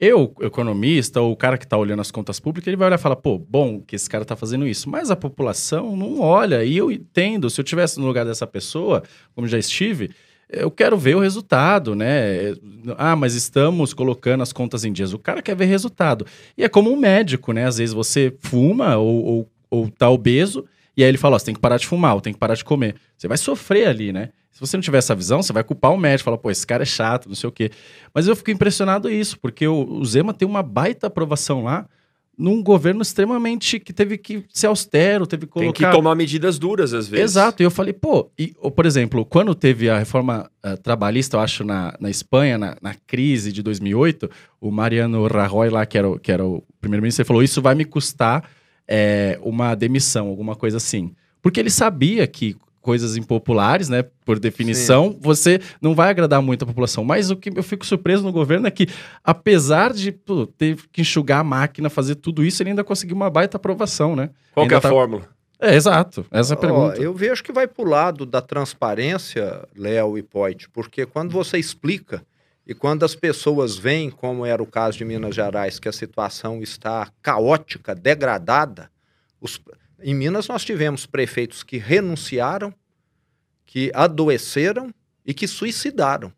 [0.00, 3.02] eu, economista, ou o cara que está olhando as contas públicas, ele vai olhar e
[3.02, 4.88] falar, pô, bom que esse cara está fazendo isso.
[4.88, 6.64] Mas a população não olha.
[6.64, 9.02] E eu entendo, se eu estivesse no lugar dessa pessoa,
[9.34, 10.10] como já estive,
[10.48, 12.54] eu quero ver o resultado, né?
[12.96, 15.12] Ah, mas estamos colocando as contas em dias.
[15.12, 16.24] O cara quer ver resultado.
[16.56, 17.66] E é como um médico, né?
[17.66, 20.64] Às vezes você fuma ou, ou, ou tá obeso,
[20.96, 22.54] e aí ele fala, ó, você tem que parar de fumar, ou tem que parar
[22.54, 22.94] de comer.
[23.16, 24.30] Você vai sofrer ali, né?
[24.58, 26.82] Se você não tiver essa visão, você vai culpar o médico, falar, pô, esse cara
[26.82, 27.70] é chato, não sei o quê.
[28.12, 31.86] Mas eu fico impressionado isso, porque o, o Zema tem uma baita aprovação lá,
[32.36, 35.72] num governo extremamente que teve que ser austero, teve que colocar...
[35.78, 37.24] Tem que tomar medidas duras às vezes.
[37.24, 41.40] Exato, e eu falei, pô, e, por exemplo, quando teve a reforma uh, trabalhista, eu
[41.40, 44.28] acho, na, na Espanha, na, na, crise de 2008,
[44.60, 47.76] o Mariano Rajoy lá, que era o, que era o primeiro-ministro, ele falou, isso vai
[47.76, 48.42] me custar
[48.88, 51.14] é, uma demissão, alguma coisa assim.
[51.40, 52.56] Porque ele sabia que
[52.88, 54.02] coisas impopulares, né?
[54.24, 55.18] Por definição, Sim.
[55.20, 57.04] você não vai agradar muito a população.
[57.04, 58.88] Mas o que eu fico surpreso no governo é que,
[59.22, 63.28] apesar de pô, ter que enxugar a máquina, fazer tudo isso, ele ainda conseguiu uma
[63.28, 64.30] baita aprovação, né?
[64.54, 64.88] Qual ainda é a tá...
[64.88, 65.28] fórmula?
[65.60, 66.24] É, exato.
[66.30, 66.98] Essa é a pergunta.
[66.98, 71.58] eu vejo que vai para o lado da transparência, Léo e Poit, porque quando você
[71.58, 72.24] explica
[72.66, 76.62] e quando as pessoas veem, como era o caso de Minas Gerais, que a situação
[76.62, 78.90] está caótica, degradada,
[79.42, 79.60] os,
[80.00, 82.72] em Minas, nós tivemos prefeitos que renunciaram,
[83.66, 84.92] que adoeceram
[85.26, 86.32] e que suicidaram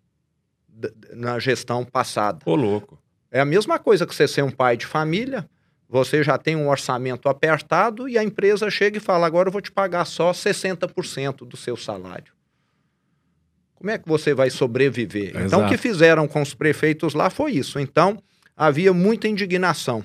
[1.13, 2.41] na gestão passada.
[2.47, 2.99] Ô, louco.
[3.31, 5.49] É a mesma coisa que você ser um pai de família,
[5.89, 9.61] você já tem um orçamento apertado e a empresa chega e fala: agora eu vou
[9.61, 12.33] te pagar só 60% do seu salário.
[13.75, 15.31] Como é que você vai sobreviver?
[15.31, 15.47] Exato.
[15.47, 17.79] Então, o que fizeram com os prefeitos lá foi isso.
[17.79, 18.23] Então,
[18.55, 20.05] havia muita indignação.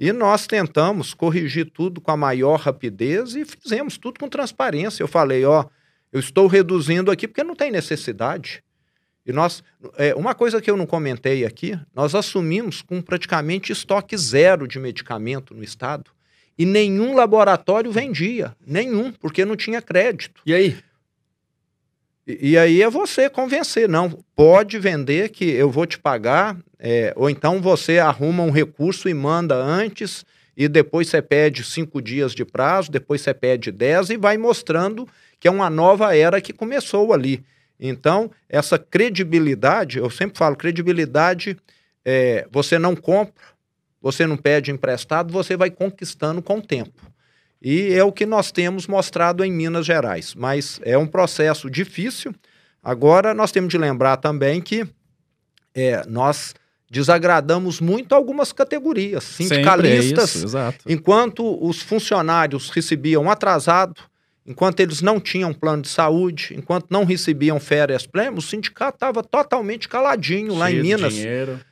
[0.00, 5.02] E nós tentamos corrigir tudo com a maior rapidez e fizemos tudo com transparência.
[5.02, 5.66] Eu falei, ó,
[6.10, 8.64] eu estou reduzindo aqui porque não tem necessidade.
[9.26, 9.62] E nós,
[9.98, 14.78] é, uma coisa que eu não comentei aqui, nós assumimos com praticamente estoque zero de
[14.78, 16.10] medicamento no estado
[16.56, 20.40] e nenhum laboratório vendia, nenhum, porque não tinha crédito.
[20.46, 20.78] E aí?
[22.26, 27.28] E, aí é você convencer, não, pode vender que eu vou te pagar é, ou
[27.28, 30.24] então você arruma um recurso e manda antes,
[30.56, 35.06] e depois você pede cinco dias de prazo, depois você pede dez, e vai mostrando
[35.38, 37.44] que é uma nova era que começou ali.
[37.78, 41.56] Então, essa credibilidade, eu sempre falo, credibilidade,
[42.04, 43.34] é, você não compra,
[44.00, 47.10] você não pede emprestado, você vai conquistando com o tempo.
[47.62, 50.34] E é o que nós temos mostrado em Minas Gerais.
[50.34, 52.34] Mas é um processo difícil.
[52.82, 54.86] Agora, nós temos de lembrar também que
[55.74, 56.54] é, nós
[56.90, 60.56] desagradamos muito algumas categorias, sindicalistas, isso,
[60.88, 64.00] enquanto os funcionários recebiam atrasado,
[64.44, 69.22] enquanto eles não tinham plano de saúde, enquanto não recebiam férias plênias, o sindicato estava
[69.22, 71.14] totalmente caladinho lá em Minas,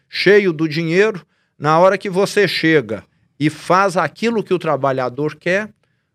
[0.08, 1.26] cheio do dinheiro.
[1.58, 3.02] Na hora que você chega
[3.40, 5.68] e faz aquilo que o trabalhador quer,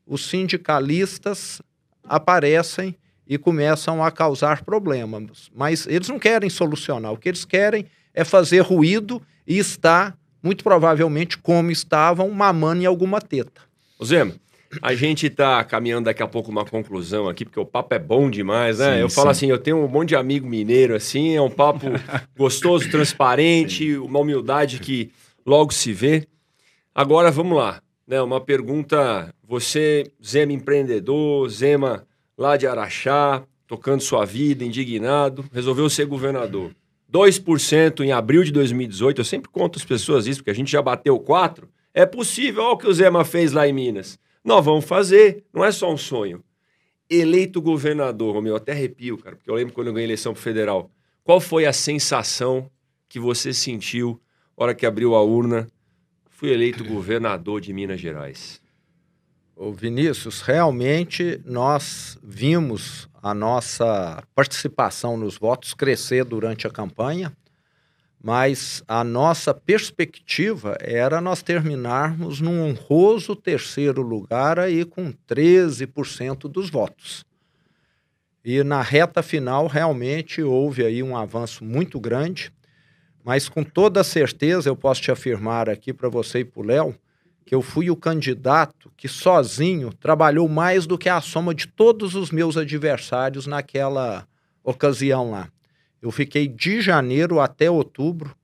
[0.05, 1.61] os sindicalistas
[2.03, 2.95] aparecem
[3.27, 5.49] e começam a causar problemas.
[5.55, 10.63] Mas eles não querem solucionar, o que eles querem é fazer ruído e estar, muito
[10.63, 13.61] provavelmente, como estavam, mamando em alguma teta.
[14.03, 14.33] Zema,
[14.81, 18.29] a gente está caminhando daqui a pouco uma conclusão aqui, porque o papo é bom
[18.29, 18.95] demais, né?
[18.95, 19.15] Sim, eu sim.
[19.15, 21.87] falo assim, eu tenho um monte de amigo mineiro, assim, é um papo
[22.37, 25.11] gostoso, transparente, uma humildade que
[25.45, 26.27] logo se vê.
[26.93, 28.21] Agora, vamos lá, né?
[28.21, 36.05] Uma pergunta, você, Zema empreendedor, Zema lá de Araxá, tocando sua vida, indignado, resolveu ser
[36.07, 36.75] governador.
[37.11, 40.81] 2% em abril de 2018, eu sempre conto às pessoas isso, porque a gente já
[40.81, 41.65] bateu 4%.
[41.93, 44.17] É possível, olha o que o Zema fez lá em Minas.
[44.43, 46.43] Nós vamos fazer, não é só um sonho.
[47.07, 50.89] Eleito governador, meu, até arrepio, cara, porque eu lembro quando eu ganhei eleição pro federal.
[51.23, 52.67] Qual foi a sensação
[53.07, 54.19] que você sentiu
[54.57, 55.67] na hora que abriu a urna?
[56.31, 58.62] Fui eleito governador de Minas Gerais.
[59.55, 67.31] Ô Vinícius, realmente nós vimos a nossa participação nos votos crescer durante a campanha
[68.23, 76.69] mas a nossa perspectiva era nós terminarmos num honroso terceiro lugar aí com 13% dos
[76.69, 77.25] votos.
[78.45, 82.49] E na reta final realmente houve aí um avanço muito grande,
[83.25, 86.95] mas com toda certeza eu posso te afirmar aqui para você e para o Léo
[87.45, 92.15] que eu fui o candidato que sozinho trabalhou mais do que a soma de todos
[92.15, 94.27] os meus adversários naquela
[94.63, 95.49] ocasião lá.
[96.01, 98.35] Eu fiquei de janeiro até outubro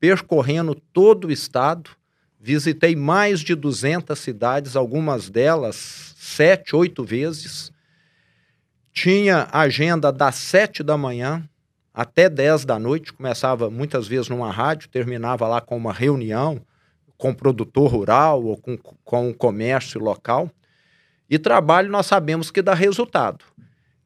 [0.00, 1.90] percorrendo todo o estado,
[2.40, 7.72] visitei mais de 200 cidades, algumas delas sete, oito vezes.
[8.92, 11.48] Tinha agenda das sete da manhã
[11.92, 16.60] até dez da noite, começava muitas vezes numa rádio, terminava lá com uma reunião
[17.18, 20.48] com o produtor rural ou com, com o comércio local.
[21.28, 23.44] E trabalho nós sabemos que dá resultado.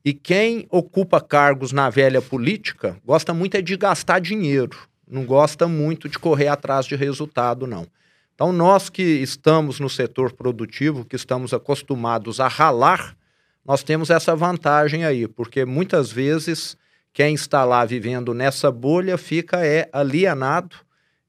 [0.05, 5.68] E quem ocupa cargos na velha política gosta muito é de gastar dinheiro, não gosta
[5.68, 7.87] muito de correr atrás de resultado, não.
[8.35, 13.16] Então, nós que estamos no setor produtivo, que estamos acostumados a ralar,
[13.64, 16.77] nós temos essa vantagem aí, porque muitas vezes
[17.12, 20.75] quem está lá vivendo nessa bolha fica é alienado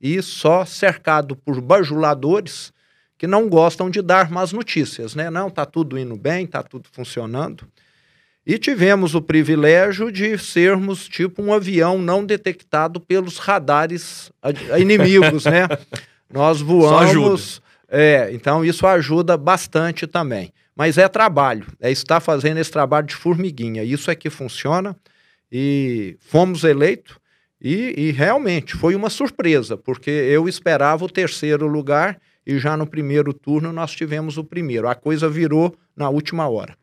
[0.04, 2.74] e só cercado por bajuladores
[3.18, 5.30] que não gostam de dar más notícias, né?
[5.30, 7.66] Não, tá tudo indo bem, tá tudo funcionando.
[8.46, 14.30] E tivemos o privilégio de sermos tipo um avião não detectado pelos radares
[14.78, 15.70] inimigos, né?
[16.30, 17.62] Nós voamos.
[17.88, 20.52] É, então isso ajuda bastante também.
[20.76, 23.86] Mas é trabalho, é estar fazendo esse trabalho de formiguinha.
[23.86, 24.98] Isso é que funciona.
[25.50, 27.23] E fomos eleitos.
[27.63, 32.86] E, e realmente foi uma surpresa, porque eu esperava o terceiro lugar e já no
[32.86, 34.88] primeiro turno nós tivemos o primeiro.
[34.89, 36.76] A coisa virou na última hora.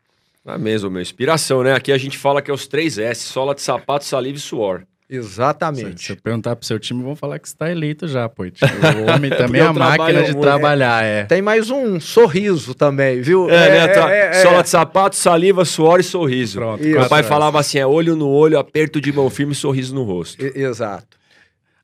[0.47, 1.03] É mesmo, meu.
[1.03, 1.75] Inspiração, né?
[1.75, 4.87] Aqui a gente fala que é os três S: sola de sapato, saliva e suor.
[5.11, 6.07] Exatamente.
[6.07, 8.45] Se eu perguntar pro seu time, vão falar que você tá eleito já, pô.
[9.01, 10.41] O homem também é a máquina de muito.
[10.41, 11.25] trabalhar, é.
[11.25, 13.51] Tem mais um sorriso também, viu?
[13.51, 14.13] É, é, né?
[14.13, 16.59] É, é, sola de sapato, saliva, suor e sorriso.
[16.59, 16.85] Pronto.
[16.85, 20.05] Meu pai falava assim: é olho no olho, aperto de mão firme e sorriso no
[20.05, 20.41] rosto.
[20.45, 21.19] I exato.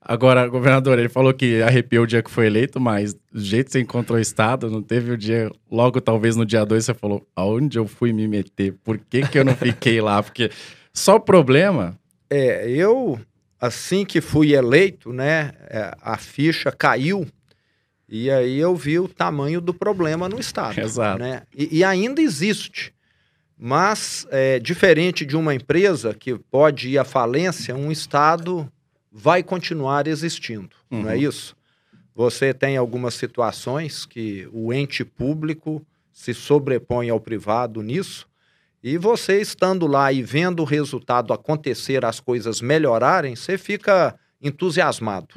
[0.09, 3.73] Agora, governador, ele falou que arrepiou o dia que foi eleito, mas do jeito que
[3.73, 7.27] você encontrou o Estado, não teve o dia, logo talvez no dia 2 você falou,
[7.35, 8.73] aonde eu fui me meter?
[8.85, 10.23] Por que, que eu não fiquei lá?
[10.23, 10.49] Porque
[10.93, 11.99] só o problema...
[12.29, 13.21] É, eu,
[13.61, 17.27] assim que fui eleito, né, é, a ficha caiu
[18.09, 20.79] e aí eu vi o tamanho do problema no Estado.
[20.81, 21.19] Exato.
[21.19, 21.43] Né?
[21.55, 22.95] E, e ainda existe.
[23.59, 28.71] Mas, é, diferente de uma empresa que pode ir à falência, um Estado
[29.11, 31.03] vai continuar existindo, uhum.
[31.03, 31.21] não é uhum.
[31.21, 31.57] isso?
[32.15, 38.27] Você tem algumas situações que o ente público se sobrepõe ao privado nisso,
[38.89, 45.35] e você estando lá e vendo o resultado acontecer, as coisas melhorarem, você fica entusiasmado.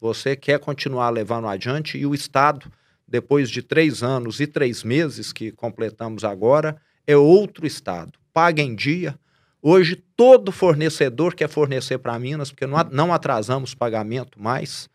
[0.00, 2.68] Você quer continuar levando adiante e o Estado,
[3.06, 8.18] depois de três anos e três meses que completamos agora, é outro Estado.
[8.32, 9.16] Paga em dia,
[9.62, 14.88] Hoje, todo fornecedor quer fornecer para Minas, porque não atrasamos pagamento mais.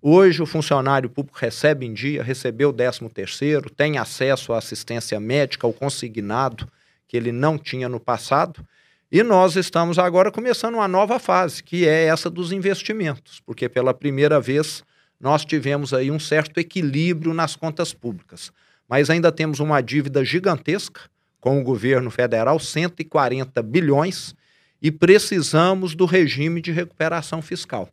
[0.00, 5.18] Hoje, o funcionário público recebe em dia, recebeu o 13 terceiro, tem acesso à assistência
[5.18, 6.68] médica, ao consignado,
[7.06, 8.66] que ele não tinha no passado.
[9.10, 13.94] E nós estamos agora começando uma nova fase, que é essa dos investimentos, porque pela
[13.94, 14.82] primeira vez
[15.20, 18.52] nós tivemos aí um certo equilíbrio nas contas públicas.
[18.88, 21.02] Mas ainda temos uma dívida gigantesca,
[21.40, 24.34] com o governo federal 140 bilhões
[24.82, 27.88] e precisamos do regime de recuperação fiscal,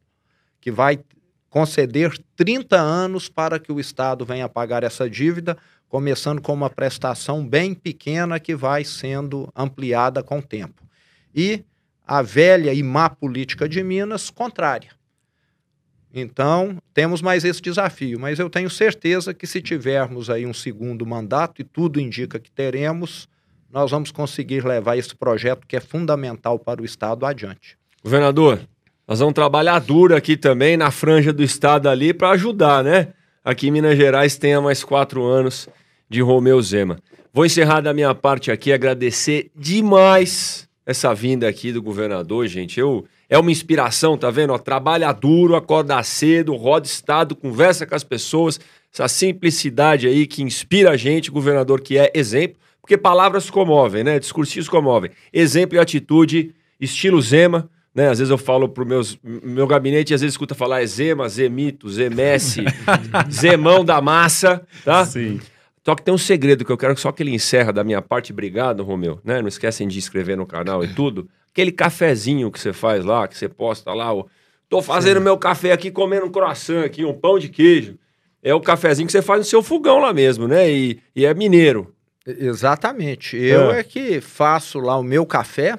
[0.60, 1.00] que vai
[1.50, 5.56] conceder 30 anos para que o Estado venha pagar essa dívida,
[5.94, 10.82] começando com uma prestação bem pequena que vai sendo ampliada com o tempo.
[11.36, 11.64] E
[12.04, 14.90] a velha e má política de Minas, contrária.
[16.12, 21.06] Então, temos mais esse desafio, mas eu tenho certeza que se tivermos aí um segundo
[21.06, 23.30] mandato, e tudo indica que teremos,
[23.72, 27.78] nós vamos conseguir levar esse projeto que é fundamental para o Estado adiante.
[28.04, 28.60] Governador,
[29.08, 33.10] nós vamos trabalhar duro aqui também na franja do estado ali para ajudar, né?
[33.46, 35.70] Aqui em Minas Gerais tenha mais quatro anos
[36.10, 36.98] de Romeu Zema.
[37.34, 42.80] Vou encerrar da minha parte aqui, agradecer demais essa vinda aqui do governador, gente.
[42.80, 44.54] Eu é uma inspiração, tá vendo?
[44.54, 48.60] Ó, trabalha duro, acorda cedo, roda estado, conversa com as pessoas,
[48.94, 54.20] essa simplicidade aí que inspira a gente, governador que é exemplo, porque palavras comovem, né?
[54.20, 55.10] Discursos comovem.
[55.34, 57.68] Exemplo e atitude, estilo Zema.
[57.96, 58.10] Né?
[58.10, 61.90] Às vezes eu falo pro meus, meu gabinete, às vezes escuta falar é Zema, Zemito,
[61.90, 62.64] Zemesse,
[63.32, 65.06] Zemão da massa, tá?
[65.06, 65.40] Sim.
[65.86, 68.32] Só que tem um segredo que eu quero só que ele encerra da minha parte.
[68.32, 69.20] Obrigado, Romeu.
[69.24, 69.42] Né?
[69.42, 71.28] Não esquecem de inscrever no canal e tudo.
[71.52, 74.14] Aquele cafezinho que você faz lá, que você posta lá.
[74.14, 74.26] Ó,
[74.74, 75.24] Tô fazendo Sim.
[75.24, 77.96] meu café aqui, comendo um croissant aqui, um pão de queijo.
[78.42, 80.68] É o cafezinho que você faz no seu fogão lá mesmo, né?
[80.68, 81.94] E, e é mineiro.
[82.26, 83.38] Exatamente.
[83.38, 83.82] Eu é.
[83.82, 85.78] é que faço lá o meu café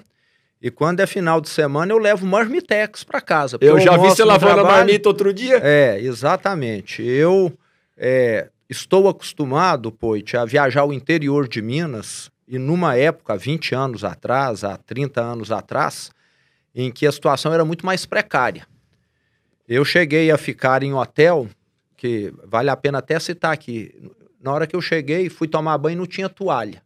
[0.63, 3.59] e quando é final de semana, eu levo marmitex para casa.
[3.61, 5.61] Eu já vi você lavando a marmita outro dia.
[5.61, 7.03] É, exatamente.
[7.03, 7.53] Eu
[7.99, 14.05] é, estou acostumado, Poit, a viajar ao interior de Minas, e numa época, 20 anos
[14.05, 16.11] atrás, há 30 anos atrás,
[16.75, 18.67] em que a situação era muito mais precária.
[19.67, 21.49] Eu cheguei a ficar em hotel,
[21.97, 23.95] que vale a pena até citar aqui.
[24.41, 26.83] Na hora que eu cheguei, fui tomar banho e não tinha toalha.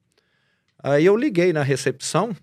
[0.81, 2.37] Aí eu liguei na recepção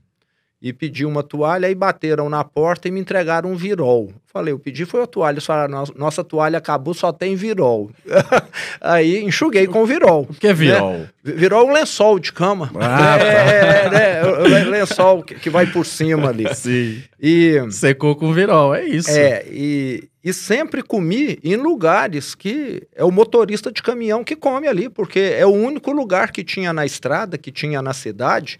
[0.65, 4.11] e pedi uma toalha, e bateram na porta e me entregaram um virol.
[4.25, 5.35] Falei, eu pedi foi a toalha.
[5.35, 7.91] Eles falaram, nossa toalha acabou, só tem virol.
[8.81, 10.25] aí enxuguei com virol.
[10.27, 10.93] O que é virol?
[10.93, 11.09] Né?
[11.23, 12.71] Virol é um lençol de cama.
[12.79, 13.95] Ah, é, tá.
[13.95, 16.47] é, é, é, lençol que, que, vai por cima ali.
[16.55, 16.99] Sim.
[17.21, 19.11] E, Secou com virol, é isso.
[19.11, 24.67] É, e, e sempre comi em lugares que é o motorista de caminhão que come
[24.67, 28.59] ali, porque é o único lugar que tinha na estrada, que tinha na cidade,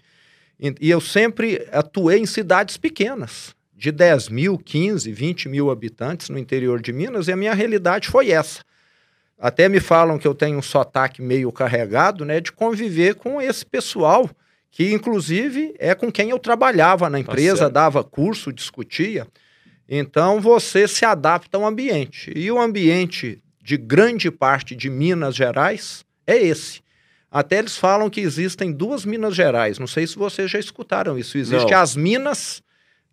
[0.58, 6.38] e eu sempre atuei em cidades pequenas, de 10 mil, 15, 20 mil habitantes no
[6.38, 8.64] interior de Minas, e a minha realidade foi essa.
[9.38, 13.66] Até me falam que eu tenho um sotaque meio carregado, né, de conviver com esse
[13.66, 14.30] pessoal,
[14.70, 19.26] que inclusive é com quem eu trabalhava na tá empresa, tá dava curso, discutia.
[19.88, 22.32] Então você se adapta ao ambiente.
[22.34, 26.80] E o ambiente de grande parte de Minas Gerais é esse.
[27.36, 29.78] Até eles falam que existem duas Minas Gerais.
[29.78, 31.36] Não sei se vocês já escutaram isso.
[31.36, 31.78] Existe Não.
[31.78, 32.62] as Minas,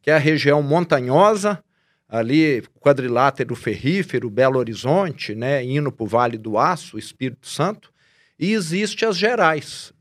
[0.01, 1.61] que é a região montanhosa,
[2.07, 7.91] ali quadrilátero ferrífero, Belo Horizonte, né, indo para o Vale do Aço, Espírito Santo,
[8.39, 9.91] e existe as Gerais.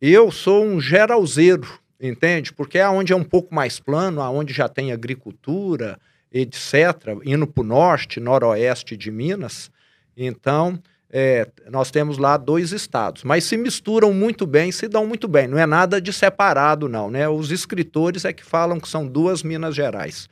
[0.00, 2.52] Eu sou um geralzeiro, entende?
[2.52, 5.98] Porque é onde é um pouco mais plano, aonde já tem agricultura,
[6.32, 9.68] etc., indo para o norte, noroeste de Minas.
[10.16, 10.80] Então,
[11.10, 15.48] é, nós temos lá dois estados, mas se misturam muito bem, se dão muito bem.
[15.48, 17.10] Não é nada de separado, não.
[17.10, 17.28] Né?
[17.28, 20.28] Os escritores é que falam que são duas Minas Gerais.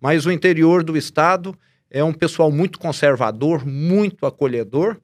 [0.00, 1.56] Mas o interior do estado
[1.90, 4.96] é um pessoal muito conservador, muito acolhedor,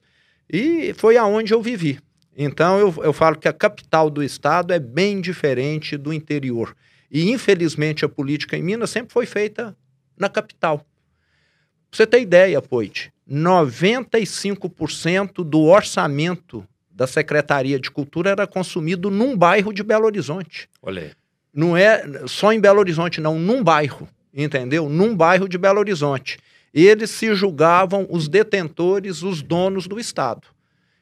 [0.49, 1.99] e foi aonde eu vivi.
[2.37, 6.77] Então eu, eu falo que a capital do estado é bem diferente do interior.
[7.11, 9.77] E infelizmente a política em Minas sempre foi feita
[10.17, 10.79] na capital.
[10.79, 10.87] Pra
[11.99, 19.73] você ter ideia, Poit, 95% do orçamento da Secretaria de Cultura era consumido num bairro
[19.73, 20.69] de Belo Horizonte.
[20.81, 21.15] Olha
[21.53, 24.89] Não é só em Belo Horizonte, não, num bairro, entendeu?
[24.89, 26.39] Num bairro de Belo Horizonte.
[26.73, 30.47] Eles se julgavam os detentores, os donos do Estado.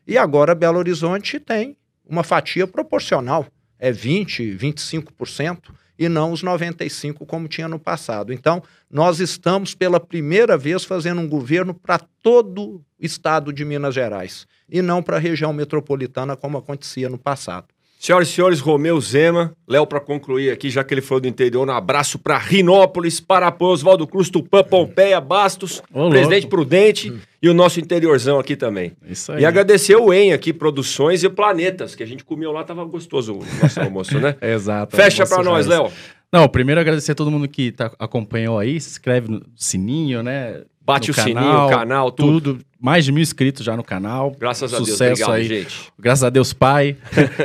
[0.07, 3.47] E agora Belo Horizonte tem uma fatia proporcional,
[3.79, 8.33] é 20, 25% e não os 95 como tinha no passado.
[8.33, 13.95] Então, nós estamos pela primeira vez fazendo um governo para todo o estado de Minas
[13.95, 17.74] Gerais e não para a região metropolitana como acontecia no passado.
[17.99, 21.67] Senhoras e senhores, Romeu Zema, Léo, para concluir aqui, já que ele foi do interior,
[21.67, 26.47] um abraço para Rinópolis, Parapuã, Oswaldo Cruz, Tupã, Pompeia, Bastos, Ô, Presidente.
[26.47, 27.19] Prudente hum.
[27.43, 28.93] e o nosso interiorzão aqui também.
[29.09, 29.43] Isso aí.
[29.43, 33.35] E agradecer o EN aqui, Produções e Planetas, que a gente comeu lá, tava gostoso
[33.35, 34.37] o nosso almoço, né?
[34.43, 34.95] Exato.
[34.95, 35.91] Fecha para nós, Léo.
[36.35, 40.63] Não, primeiro agradecer a todo mundo que tá, acompanhou aí, se inscreve no sininho, né?
[40.85, 42.53] Bate o canal, sininho, o canal, tudo.
[42.53, 42.64] tudo.
[42.78, 44.37] Mais de mil inscritos já no canal.
[44.39, 45.20] Graças Sucesso a Deus.
[45.20, 45.49] Obrigado, aí.
[45.49, 45.93] gente.
[45.99, 46.97] Graças a Deus, Pai.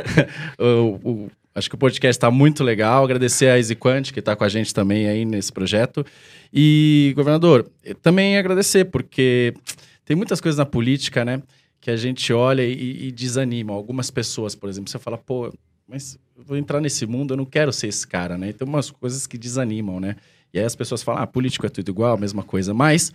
[0.60, 3.04] o, o, Acho que o podcast está muito legal.
[3.04, 6.06] Agradecer a EasyQuant, que está com a gente também aí nesse projeto.
[6.52, 7.68] E, governador,
[8.02, 9.52] também agradecer, porque
[10.04, 11.42] tem muitas coisas na política, né?
[11.80, 13.72] Que a gente olha e, e desanima.
[13.72, 15.52] Algumas pessoas, por exemplo, você fala, pô,
[15.88, 18.52] mas eu vou entrar nesse mundo, eu não quero ser esse cara, né?
[18.52, 20.16] Tem umas coisas que desanimam, né?
[20.54, 22.72] E aí as pessoas falam, ah, político é tudo igual, mesma coisa.
[22.72, 23.12] Mas,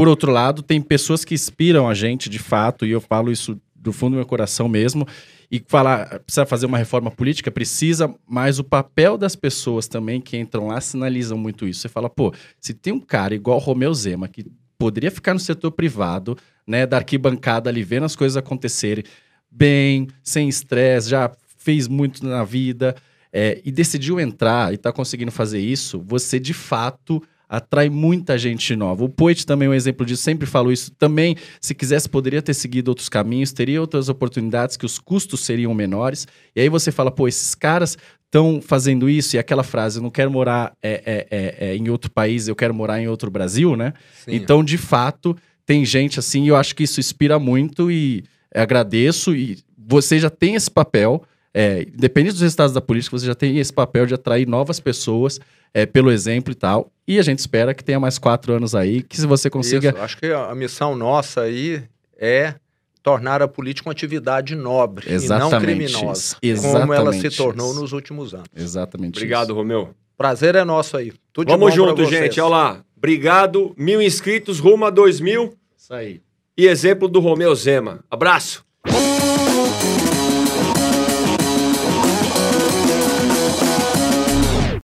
[0.00, 3.60] por outro lado, tem pessoas que inspiram a gente de fato, e eu falo isso
[3.74, 5.06] do fundo do meu coração mesmo,
[5.50, 10.38] e falar, precisa fazer uma reforma política, precisa, mas o papel das pessoas também que
[10.38, 11.80] entram lá sinalizam muito isso.
[11.80, 14.46] Você fala, pô, se tem um cara igual Romeu Zema, que
[14.78, 16.34] poderia ficar no setor privado,
[16.66, 19.04] né, da arquibancada ali, vendo as coisas acontecerem
[19.50, 22.96] bem, sem estresse, já fez muito na vida,
[23.30, 28.76] é, e decidiu entrar e está conseguindo fazer isso, você de fato atrai muita gente
[28.76, 29.04] nova.
[29.04, 30.92] O Poit também é um exemplo disso, sempre falo isso.
[30.92, 35.74] Também, se quisesse, poderia ter seguido outros caminhos, teria outras oportunidades que os custos seriam
[35.74, 36.28] menores.
[36.54, 40.10] E aí você fala, pô, esses caras estão fazendo isso, e aquela frase, eu não
[40.10, 43.74] quero morar é, é, é, é, em outro país, eu quero morar em outro Brasil,
[43.74, 43.94] né?
[44.24, 44.36] Sim.
[44.36, 45.36] Então, de fato,
[45.66, 48.22] tem gente assim, e eu acho que isso inspira muito e
[48.54, 53.34] agradeço, e você já tem esse papel, é, independente dos resultados da política, você já
[53.34, 55.40] tem esse papel de atrair novas pessoas
[55.74, 56.90] é, pelo exemplo e tal.
[57.06, 59.90] E a gente espera que tenha mais quatro anos aí, que se você consiga.
[59.90, 61.82] Isso, acho que a missão nossa aí
[62.16, 62.54] é
[63.02, 65.48] tornar a política uma atividade nobre Exatamente.
[65.48, 66.80] e não criminosa, Exatamente.
[66.80, 68.46] como ela se tornou nos últimos anos.
[68.54, 69.16] Exatamente.
[69.16, 69.54] Obrigado, isso.
[69.54, 69.90] Romeu.
[70.16, 71.12] Prazer é nosso aí.
[71.32, 72.40] Tudo Vamos junto, gente.
[72.40, 72.84] Olha lá.
[72.96, 73.72] Obrigado.
[73.76, 75.54] Mil inscritos, rumo a dois mil.
[75.76, 76.20] Isso aí.
[76.56, 78.04] E exemplo do Romeu Zema.
[78.10, 78.62] Abraço.